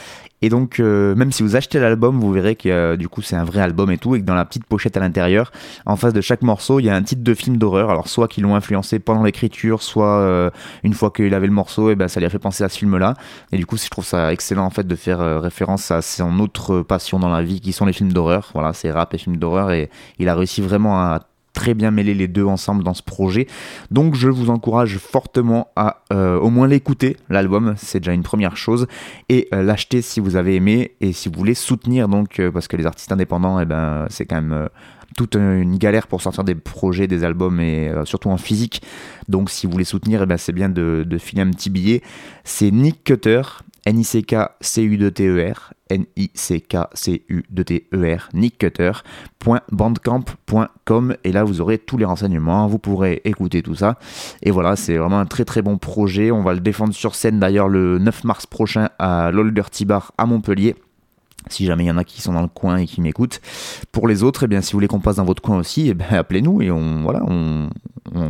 [0.44, 3.44] Et donc, euh, même si vous achetez l'album, vous verrez que du coup c'est un
[3.44, 5.52] vrai album et tout, et que dans la petite pochette à l'intérieur,
[5.86, 7.92] en face de chaque morceau, il y a un titre de film d'horreur.
[7.92, 10.52] Alors soit qu'ils l'ont influencé pendant l'écriture, soit
[10.82, 12.80] une fois qu'il avait le morceau, et ben ça lui a fait penser à ce
[12.80, 13.14] film-là.
[13.52, 16.82] Et du coup, je trouve ça excellent en fait de faire référence à son autre
[16.82, 18.50] passion dans la vie, qui sont les films d'horreur.
[18.56, 21.20] Voilà, c'est rap et films d'horreur, et il a réussi vraiment à
[21.54, 23.48] très bien mêler les deux ensemble dans ce projet.
[23.90, 28.58] Donc je vous encourage fortement à euh, au moins l'écouter, l'album, c'est déjà une première
[28.58, 28.88] chose,
[29.30, 32.68] et euh, l'acheter si vous avez aimé et si vous voulez soutenir, donc euh, parce
[32.68, 34.70] que les artistes indépendants, eh ben, c'est quand même
[35.18, 38.82] toute une galère pour sortir des projets, des albums et surtout en physique.
[39.28, 42.02] Donc si vous voulez soutenir, eh ben, c'est bien de, de filer un petit billet.
[42.46, 43.42] C'est Nick Cutter,
[43.86, 53.98] N-I-C-K-C-U-D-T-E-R, N-I-C-K-C-U-D-T-E-R, nickcutter.bandcamp.com et là vous aurez tous les renseignements, vous pourrez écouter tout ça.
[54.44, 56.32] Et voilà, c'est vraiment un très très bon projet.
[56.32, 60.12] On va le défendre sur scène d'ailleurs le 9 mars prochain à l'Old Dirty Bar
[60.18, 60.76] à Montpellier.
[61.50, 63.42] Si jamais il y en a qui sont dans le coin et qui m'écoutent.
[63.92, 65.94] Pour les autres, eh bien, si vous voulez qu'on passe dans votre coin aussi, eh
[65.94, 67.70] ben, appelez-nous et on, voilà, on,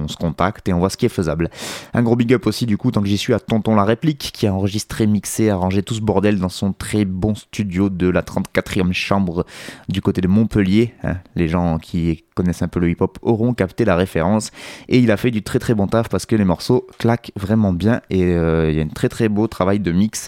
[0.07, 1.49] se contacte et on voit ce qui est faisable.
[1.93, 4.31] Un gros big up aussi, du coup, tant que j'y suis, à Tonton La Réplique,
[4.33, 8.21] qui a enregistré, mixé, arrangé tout ce bordel dans son très bon studio de la
[8.21, 9.45] 34e chambre
[9.89, 10.93] du côté de Montpellier.
[11.03, 11.17] hein.
[11.35, 14.51] Les gens qui connaissent un peu le hip-hop auront capté la référence.
[14.87, 17.73] Et il a fait du très très bon taf parce que les morceaux claquent vraiment
[17.73, 20.27] bien et euh, il y a un très très beau travail de mix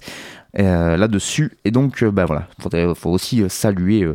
[0.60, 1.54] euh, là-dessus.
[1.66, 4.08] Et donc, euh, bah voilà, il faut aussi euh, saluer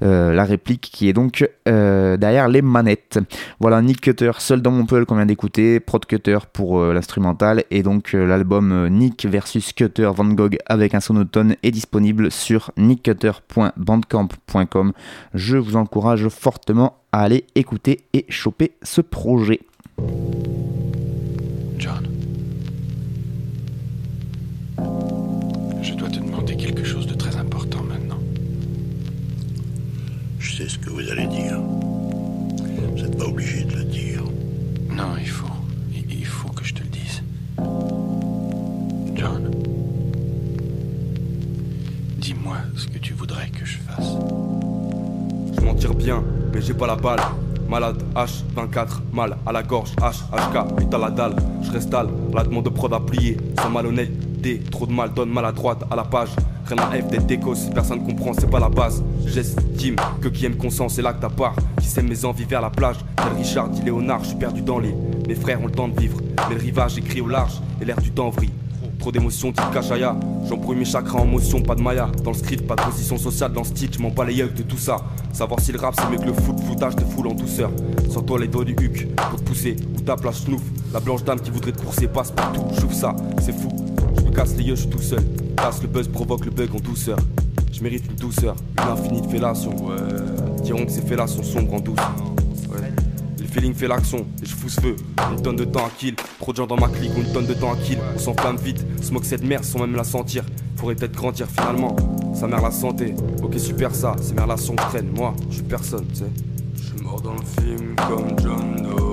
[0.00, 3.18] la réplique qui est donc derrière les manettes.
[3.58, 7.82] Voilà, Nick Cutter, seul dans mon peul qu'on vient d'écouter, Prod Cutter pour l'instrumental, et
[7.82, 14.92] donc l'album Nick versus Cutter Van Gogh avec un sonotone est disponible sur nickcutter.bandcamp.com.
[15.34, 19.60] Je vous encourage fortement à aller écouter et choper ce projet.
[25.82, 28.18] Je dois te demander quelque chose de très important maintenant.
[30.38, 31.58] Je sais ce que vous allez dire.
[31.58, 34.22] Vous n'êtes pas obligé de le dire.
[34.90, 35.46] Non, il faut.
[35.92, 37.22] Il, faut que je te le dise.
[39.14, 39.50] John.
[42.18, 44.16] Dis-moi ce que tu voudrais que je fasse.
[45.58, 46.22] Je m'en tire bien,
[46.52, 47.20] mais j'ai pas la balle.
[47.68, 51.36] Malade, H24, mal à la gorge, H, HK, putain la dalle.
[51.62, 52.04] Je reste à
[52.34, 53.36] la demande de prod à plier.
[53.62, 53.70] Sans
[54.70, 56.30] trop de mal donne mal à droite à la page.
[56.66, 59.02] Rien à F d'être déco, si personne comprend, c'est pas la base.
[59.26, 61.56] J'estime que qui aime consent, c'est que ta part.
[61.80, 62.96] Qui sème mes envies vers la plage.
[63.16, 64.94] Tel Richard dit Léonard, je suis perdu dans les.
[65.26, 66.18] Mes frères ont le temps de vivre,
[66.48, 68.52] mais le rivage écrit au large et l'air du temps vrille.
[68.98, 70.14] Trop d'émotions, type Kachaya.
[70.46, 72.10] J'embrouille mes chakras en motion, pas de maya.
[72.22, 73.52] Dans le script, pas de position sociale.
[73.52, 74.96] Dans le stitch, m'en bats les yeux de tout ça.
[75.32, 77.70] Savoir si le rap c'est mieux que le foot, foutage de foule en douceur.
[78.10, 79.76] Sans toi les doigts du huc pour te pousser.
[79.96, 80.62] Ou tape la schnouf.
[80.92, 82.64] La blanche dame qui voudrait te courser passe partout.
[82.78, 83.89] J'ouvre ça, c'est fou.
[84.30, 85.22] Me casse les yeux, je suis tout seul.
[85.56, 87.18] Passe le buzz, provoque le bug en douceur.
[87.72, 89.70] Je mérite une douceur, une infinie de fellation.
[89.86, 89.96] Ouais.
[90.62, 91.98] Diront que ces fellations sombres en douce.
[92.70, 92.92] Ouais.
[93.40, 94.96] Le feeling fait l'action, et je fous ce feu.
[95.32, 97.54] Une tonne de temps à kill, trop de gens dans ma clique une tonne de
[97.54, 97.98] temps à kill.
[98.14, 100.44] On s'enflamme vite, smoke cette merde sans même la sentir.
[100.76, 101.96] Faudrait peut-être grandir finalement,
[102.32, 103.14] sa mère la santé.
[103.42, 105.10] Ok, super ça, c'est mes relations que traînent.
[105.16, 106.30] Moi, je suis personne, tu sais.
[106.76, 109.09] Je suis mort dans le film comme John Doe.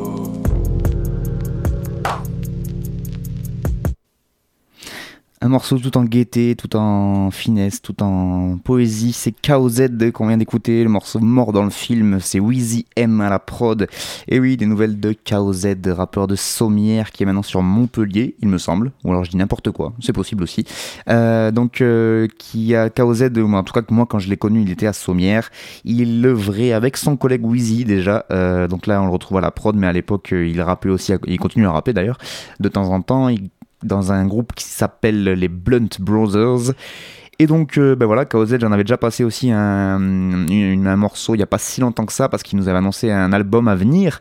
[5.47, 9.13] Un morceau tout en gaieté, tout en finesse, tout en poésie.
[9.13, 10.83] C'est KOZ qu'on vient d'écouter.
[10.83, 13.87] Le morceau mort dans le film, c'est Wheezy M à la prod.
[14.27, 18.49] Et oui, des nouvelles de KOZ, rappeur de Sommière qui est maintenant sur Montpellier, il
[18.49, 18.91] me semble.
[19.05, 20.65] Ou alors je dis n'importe quoi, c'est possible aussi.
[21.07, 24.63] Euh, donc, euh, qui a KOZ, en tout cas que moi quand je l'ai connu,
[24.63, 25.49] il était à Sommière.
[25.85, 28.25] Il œuvrait avec son collègue Wheezy déjà.
[28.31, 31.13] Euh, donc là, on le retrouve à la prod, mais à l'époque, il rappait aussi,
[31.13, 32.17] à- il continue à rapper d'ailleurs,
[32.59, 33.29] de temps en temps.
[33.29, 33.49] Il
[33.83, 36.73] dans un groupe qui s'appelle les Blunt Brothers.
[37.39, 41.43] Et donc, euh, ben voilà, KOZ, j'en avais déjà passé aussi un, morceau il n'y
[41.43, 44.19] a pas si longtemps que ça, parce qu'il nous avait annoncé un album à venir.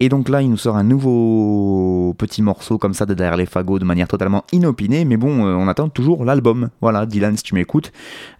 [0.00, 3.46] Et donc là, il nous sort un nouveau petit morceau comme ça de derrière les
[3.46, 5.04] fagots de manière totalement inopinée.
[5.04, 6.68] Mais bon, euh, on attend toujours l'album.
[6.80, 7.90] Voilà, Dylan, si tu m'écoutes,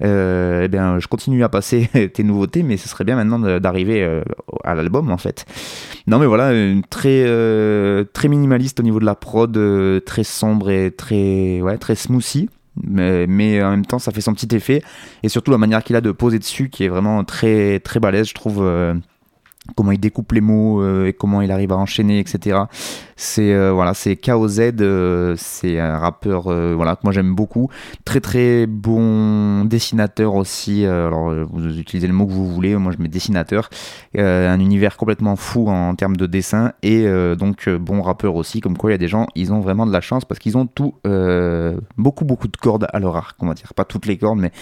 [0.04, 4.04] euh, eh bien, je continue à passer tes nouveautés, mais ce serait bien maintenant d'arriver
[4.04, 4.22] euh,
[4.62, 5.46] à l'album en fait.
[6.06, 6.52] Non, mais voilà,
[6.90, 9.58] très, minimaliste au niveau de la prod,
[10.04, 12.48] très sombre et très, ouais, très smoothie.
[12.82, 14.82] Mais, en même temps, ça fait son petit effet.
[15.22, 18.28] Et surtout, la manière qu'il a de poser dessus, qui est vraiment très, très balèze,
[18.28, 18.58] je trouve.
[18.62, 18.94] euh,
[19.74, 22.60] comment il découpe les mots euh, et comment il arrive à enchaîner, etc.
[23.20, 23.74] C'est euh,
[24.22, 27.68] KOZ, euh, c'est un rappeur euh, voilà que moi j'aime beaucoup,
[28.04, 30.86] très très bon dessinateur aussi.
[30.86, 33.70] alors vous utilisez le mot que vous voulez, moi je mets dessinateur.
[34.16, 37.06] Un univers complètement fou en, termes de dessin et
[37.36, 38.60] donc bon rappeur aussi.
[38.60, 40.56] Comme quoi il y a des gens, ils ont vraiment de la chance parce qu'ils
[40.56, 40.94] ont tout,
[41.96, 44.52] beaucoup beaucoup de cordes à leur arc, on va dire, pas toutes les cordes, mais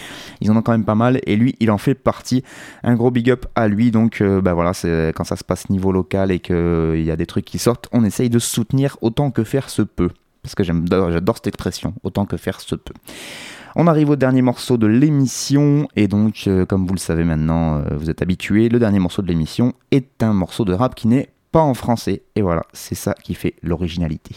[0.40, 1.20] ils en ont quand même pas mal.
[1.26, 2.42] Et lui, il en fait partie.
[2.82, 3.90] Un gros big up à lui.
[3.90, 4.72] Donc, bah voilà,
[5.14, 8.02] quand ça se passe niveau local et qu'il y a des trucs qui sortent, on
[8.02, 10.10] essaye de soutenir autant que faire se peut.
[10.42, 12.94] Parce que j'adore cette expression, autant que faire se peut.
[13.74, 17.78] On arrive au dernier morceau de l'émission, et donc, euh, comme vous le savez maintenant,
[17.78, 21.08] euh, vous êtes habitués, le dernier morceau de l'émission est un morceau de rap qui
[21.08, 24.34] n'est pas en français, et voilà, c'est ça qui fait l'originalité.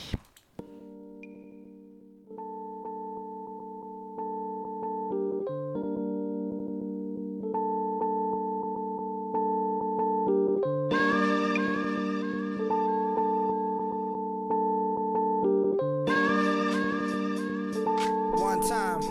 [18.69, 19.01] Time.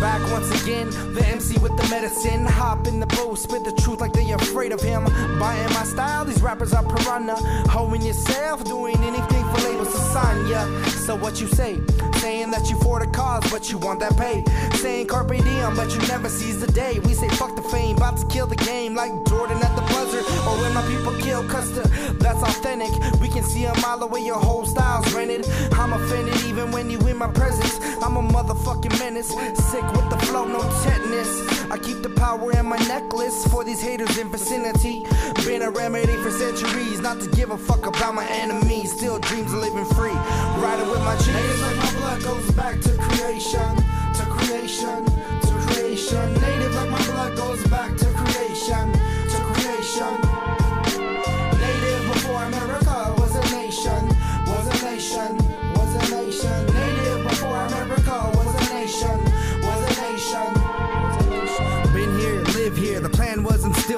[0.00, 2.46] Back once again, the MC with the medicine.
[2.46, 5.04] Hop in the booth, spit the truth like they afraid of him.
[5.38, 7.36] Buying my style, these rappers are piranha.
[7.68, 10.64] Hoeing yourself, doing anything for labels to sign ya.
[11.06, 11.78] So what you say?
[12.16, 14.42] Saying that you for the cause, but you want that pay.
[14.76, 17.00] Saying carpe diem, but you never seize the day.
[17.00, 20.22] We say fuck the fame, about to kill the game like Jordan at the buzzer.
[20.46, 21.82] Or when my people kill Custer,
[22.18, 22.92] that's authentic.
[23.20, 25.46] We can see a mile away, your whole style's rented.
[25.72, 27.78] I'm offended even when you in my presence.
[28.02, 29.28] I'm a motherfucking menace.
[29.28, 31.70] Sick with the flow, no tetanus.
[31.70, 35.04] I keep the power in my necklace for these haters in vicinity.
[35.44, 38.92] Been a remedy for centuries, not to give a fuck about my enemies.
[38.92, 40.16] Still dreams of living free.
[40.62, 41.60] Riding with my G's.
[41.62, 43.76] like my blood goes back to creation,
[44.14, 45.04] to creation,
[45.46, 46.34] to creation.
[46.34, 48.92] Native like my blood goes back to creation,
[49.30, 50.35] to creation.
[52.46, 52.85] I'm around.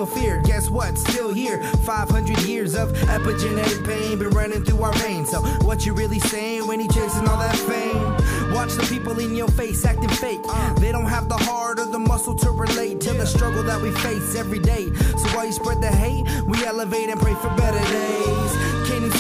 [0.06, 0.40] Still.
[0.42, 0.96] Guess what?
[0.98, 1.62] Still here.
[1.62, 5.30] 500 years of epigenetic pain been running through our veins.
[5.30, 8.52] So what you really saying when he chasing all that fame?
[8.54, 10.40] Watch the people in your face acting fake.
[10.78, 13.90] They don't have the heart or the muscle to relate to the struggle that we
[13.90, 14.92] face every day.
[14.94, 18.47] So while you spread the hate, we elevate and pray for better days.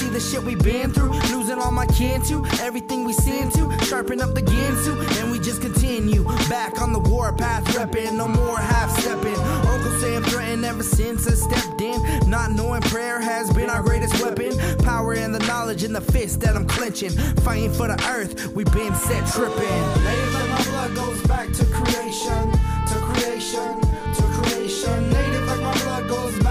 [0.08, 1.10] See the shit we been through.
[1.36, 3.84] Losing all my kin to everything we sin to.
[3.84, 6.24] Sharpen up the Ginsu, and we just continue.
[6.48, 9.34] Back on the warpath, repping, no more half stepping.
[9.34, 12.00] Uncle Sam threatened ever since I stepped in.
[12.30, 14.56] Not knowing prayer has been our greatest weapon.
[14.78, 17.10] Power and the knowledge in the fist that I'm clenching.
[17.44, 19.80] Fighting for the earth, we've been set tripping.
[20.04, 22.50] Native my blood goes back to creation,
[22.88, 23.80] to creation,
[24.14, 25.10] to creation.
[25.10, 26.47] Native like my blood goes back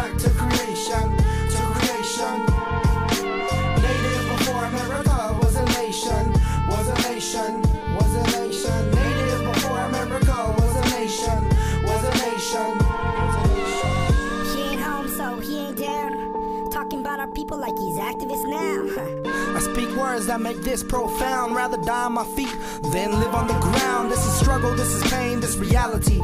[17.47, 19.55] people like he's activist now.
[19.55, 21.55] I speak words that make this profound.
[21.55, 22.53] Rather die on my feet
[22.91, 24.11] than live on the ground.
[24.11, 26.19] This is struggle, this is pain, this reality.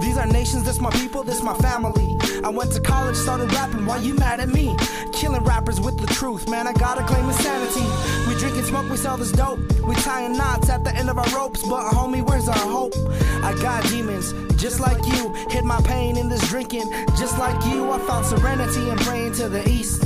[0.00, 2.06] These are nations, this my people, this my family.
[2.44, 3.86] I went to college, started rapping.
[3.86, 4.76] Why you mad at me?
[5.12, 6.68] Killing rappers with the truth, man.
[6.68, 7.86] I gotta claim insanity.
[8.28, 9.58] We drink and smoke, we sell this dope.
[9.82, 12.94] We tying knots at the end of our ropes, but homie, where's our hope?
[13.42, 15.34] I got demons, just like you.
[15.50, 17.90] Hid my pain in this drinking, just like you.
[17.90, 20.04] I found serenity and praying to the east.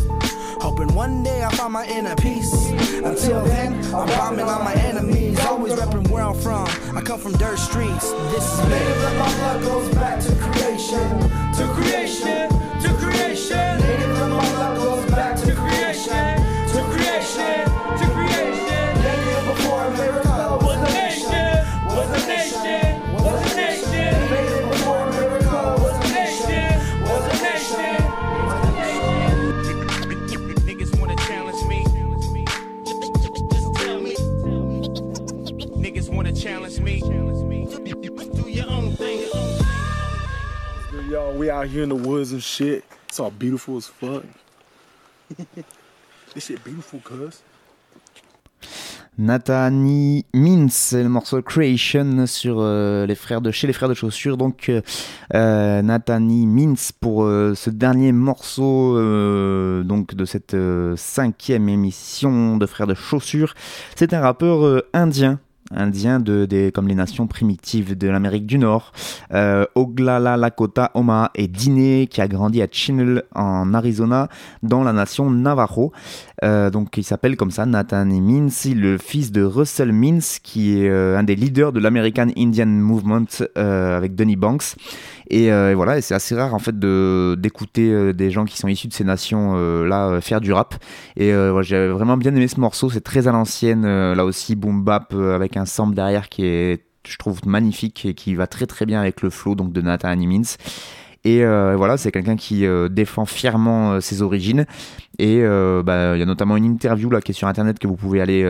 [0.62, 2.70] Hoping one day I find my inner peace.
[3.02, 5.36] Until then, I'm bombing on my enemies.
[5.40, 6.68] Always repping where I'm from.
[6.96, 8.12] I come from dirt streets.
[8.30, 8.70] This is me.
[8.70, 11.18] Native like my blood goes back to creation.
[11.58, 12.48] To creation.
[12.80, 13.80] To creation.
[13.80, 15.51] Native my blood goes back to
[41.12, 42.84] Y'all, we out here in the woods and shit.
[43.06, 44.24] It's all beautiful as fuck.
[46.32, 47.42] this shit beautiful, cuz.
[49.18, 54.38] Nathani Mintz, le morceau Creation sur euh, les frères de chez les frères de chaussures.
[54.38, 54.80] Donc euh,
[55.34, 62.56] euh, Nathani Mintz pour euh, ce dernier morceau euh, donc de cette euh, cinquième émission
[62.56, 63.52] de frères de chaussures.
[63.96, 65.40] C'est un rappeur indien.
[65.74, 68.92] Indien de, comme les nations primitives de l'Amérique du Nord,
[69.32, 74.28] euh, Oglala Lakota Omaha et Diné qui a grandi à Chinle en Arizona
[74.62, 75.92] dans la nation Navajo.
[76.44, 80.88] Euh, donc il s'appelle comme ça Nathan Mintz, le fils de Russell Mintz qui est
[80.88, 84.74] euh, un des leaders de l'American Indian Movement euh, avec Denis Banks.
[85.30, 88.92] Et, voilà, c'est assez rare en fait de d'écouter des gens qui sont issus de
[88.92, 90.74] ces nations là faire du rap.
[91.16, 91.32] Et
[91.62, 95.36] j'ai vraiment bien aimé ce morceau, c'est très à l'ancienne, là aussi boom bap euh,
[95.56, 99.22] un sample derrière qui est je trouve magnifique et qui va très très bien avec
[99.22, 100.56] le flow donc de Nathan Mintz.
[101.24, 104.66] Et euh, voilà, c'est quelqu'un qui euh, défend fièrement euh, ses origines.
[105.18, 107.96] Et bah, il y a notamment une interview là qui est sur internet que vous
[107.96, 108.44] pouvez aller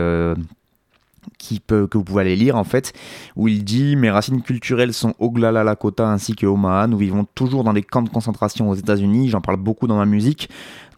[1.39, 2.93] qui peut, que vous pouvez aller lire en fait,
[3.37, 6.87] où il dit Mes racines culturelles sont Oglala Lakota ainsi que Omaha.
[6.87, 9.29] Nous vivons toujours dans des camps de concentration aux États-Unis.
[9.29, 10.49] J'en parle beaucoup dans ma musique.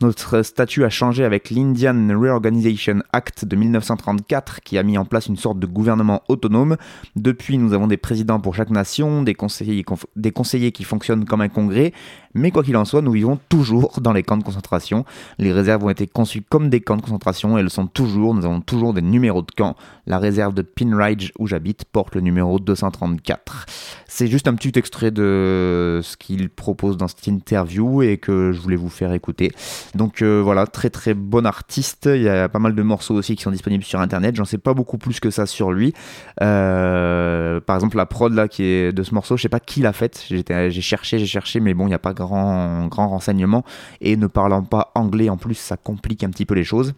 [0.05, 5.29] Notre statut a changé avec l'Indian Reorganization Act de 1934 qui a mis en place
[5.29, 6.77] une sorte de gouvernement autonome.
[7.17, 11.25] Depuis, nous avons des présidents pour chaque nation, des conseillers, conf- des conseillers qui fonctionnent
[11.25, 11.95] comme un congrès.
[12.35, 15.05] Mais quoi qu'il en soit, nous vivons toujours dans les camps de concentration.
[15.39, 18.35] Les réserves ont été conçues comme des camps de concentration et elles sont toujours.
[18.35, 19.77] Nous avons toujours des numéros de camps.
[20.07, 23.67] La réserve de Pinridge où j'habite porte le numéro 234.
[24.07, 28.61] C'est juste un petit extrait de ce qu'il propose dans cette interview et que je
[28.61, 29.53] voulais vous faire écouter.
[29.95, 32.09] Donc euh, voilà, très très bon artiste.
[32.13, 34.35] Il y a pas mal de morceaux aussi qui sont disponibles sur internet.
[34.37, 35.95] J'en sais pas beaucoup plus que ça sur lui.
[36.43, 39.81] Euh, par exemple, la prod là qui est de ce morceau, je sais pas qui
[39.81, 40.25] l'a faite.
[40.29, 43.65] J'ai cherché, j'ai cherché, mais bon, il n'y a pas grand renseignement.
[44.01, 46.95] Et ne parlant pas anglais en plus, ça complique un petit peu les choses.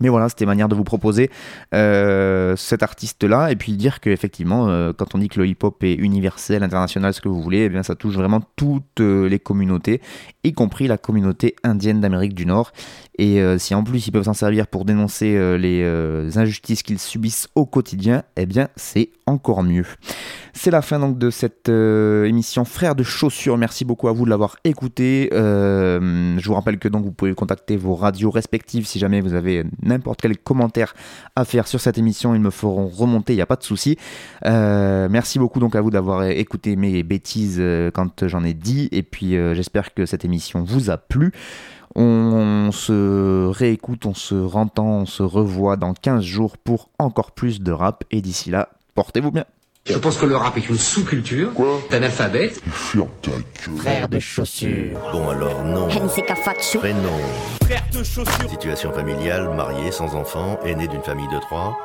[0.00, 1.30] Mais voilà, c'était manière de vous proposer
[1.74, 5.94] euh, cet artiste-là et puis dire qu'effectivement, euh, quand on dit que le hip-hop est
[5.94, 10.00] universel, international, ce que vous voulez, eh bien ça touche vraiment toutes euh, les communautés,
[10.44, 12.72] y compris la communauté indienne d'Amérique du Nord.
[13.18, 17.66] Et si en plus ils peuvent s'en servir pour dénoncer les injustices qu'ils subissent au
[17.66, 19.84] quotidien, eh bien c'est encore mieux.
[20.62, 23.56] C'est la fin donc de cette euh, émission Frères de chaussures.
[23.56, 25.30] Merci beaucoup à vous de l'avoir écouté.
[25.32, 29.32] Euh, je vous rappelle que donc vous pouvez contacter vos radios respectives si jamais vous
[29.32, 30.92] avez n'importe quel commentaire
[31.34, 32.34] à faire sur cette émission.
[32.34, 33.96] Ils me feront remonter, il n'y a pas de souci.
[34.44, 37.62] Euh, merci beaucoup donc à vous d'avoir écouté mes bêtises
[37.94, 38.90] quand j'en ai dit.
[38.92, 41.32] Et puis j'espère que cette émission vous a plu.
[41.94, 47.62] On se réécoute, on se rentend, on se revoit dans 15 jours pour encore plus
[47.62, 48.04] de rap.
[48.10, 49.46] Et d'ici là, portez-vous bien.
[49.86, 51.50] Je pense que le rap est une sous-culture
[51.90, 52.52] d'un alphabet.
[52.70, 54.98] Frère de chaussures.
[55.12, 55.88] Bon alors non.
[55.88, 57.18] Prénom.
[57.64, 58.50] Frère de chaussures.
[58.50, 61.76] Situation familiale, marié, sans enfant, aîné d'une famille de trois.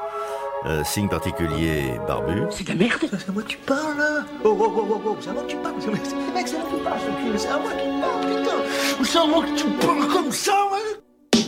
[0.66, 2.41] Euh, signe particulier, barbu.
[2.50, 5.02] C'est de la merde C'est à moi que tu parles là Oh oh oh oh
[5.06, 7.00] oh, c'est à moi que tu parles Mec, c'est à moi que tu parles,
[7.38, 10.58] c'est à moi que tu parles, putain C'est à moi que tu parles comme ça,
[10.74, 11.41] ouais?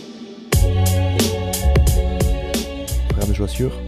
[3.16, 3.72] Frères de chaussures,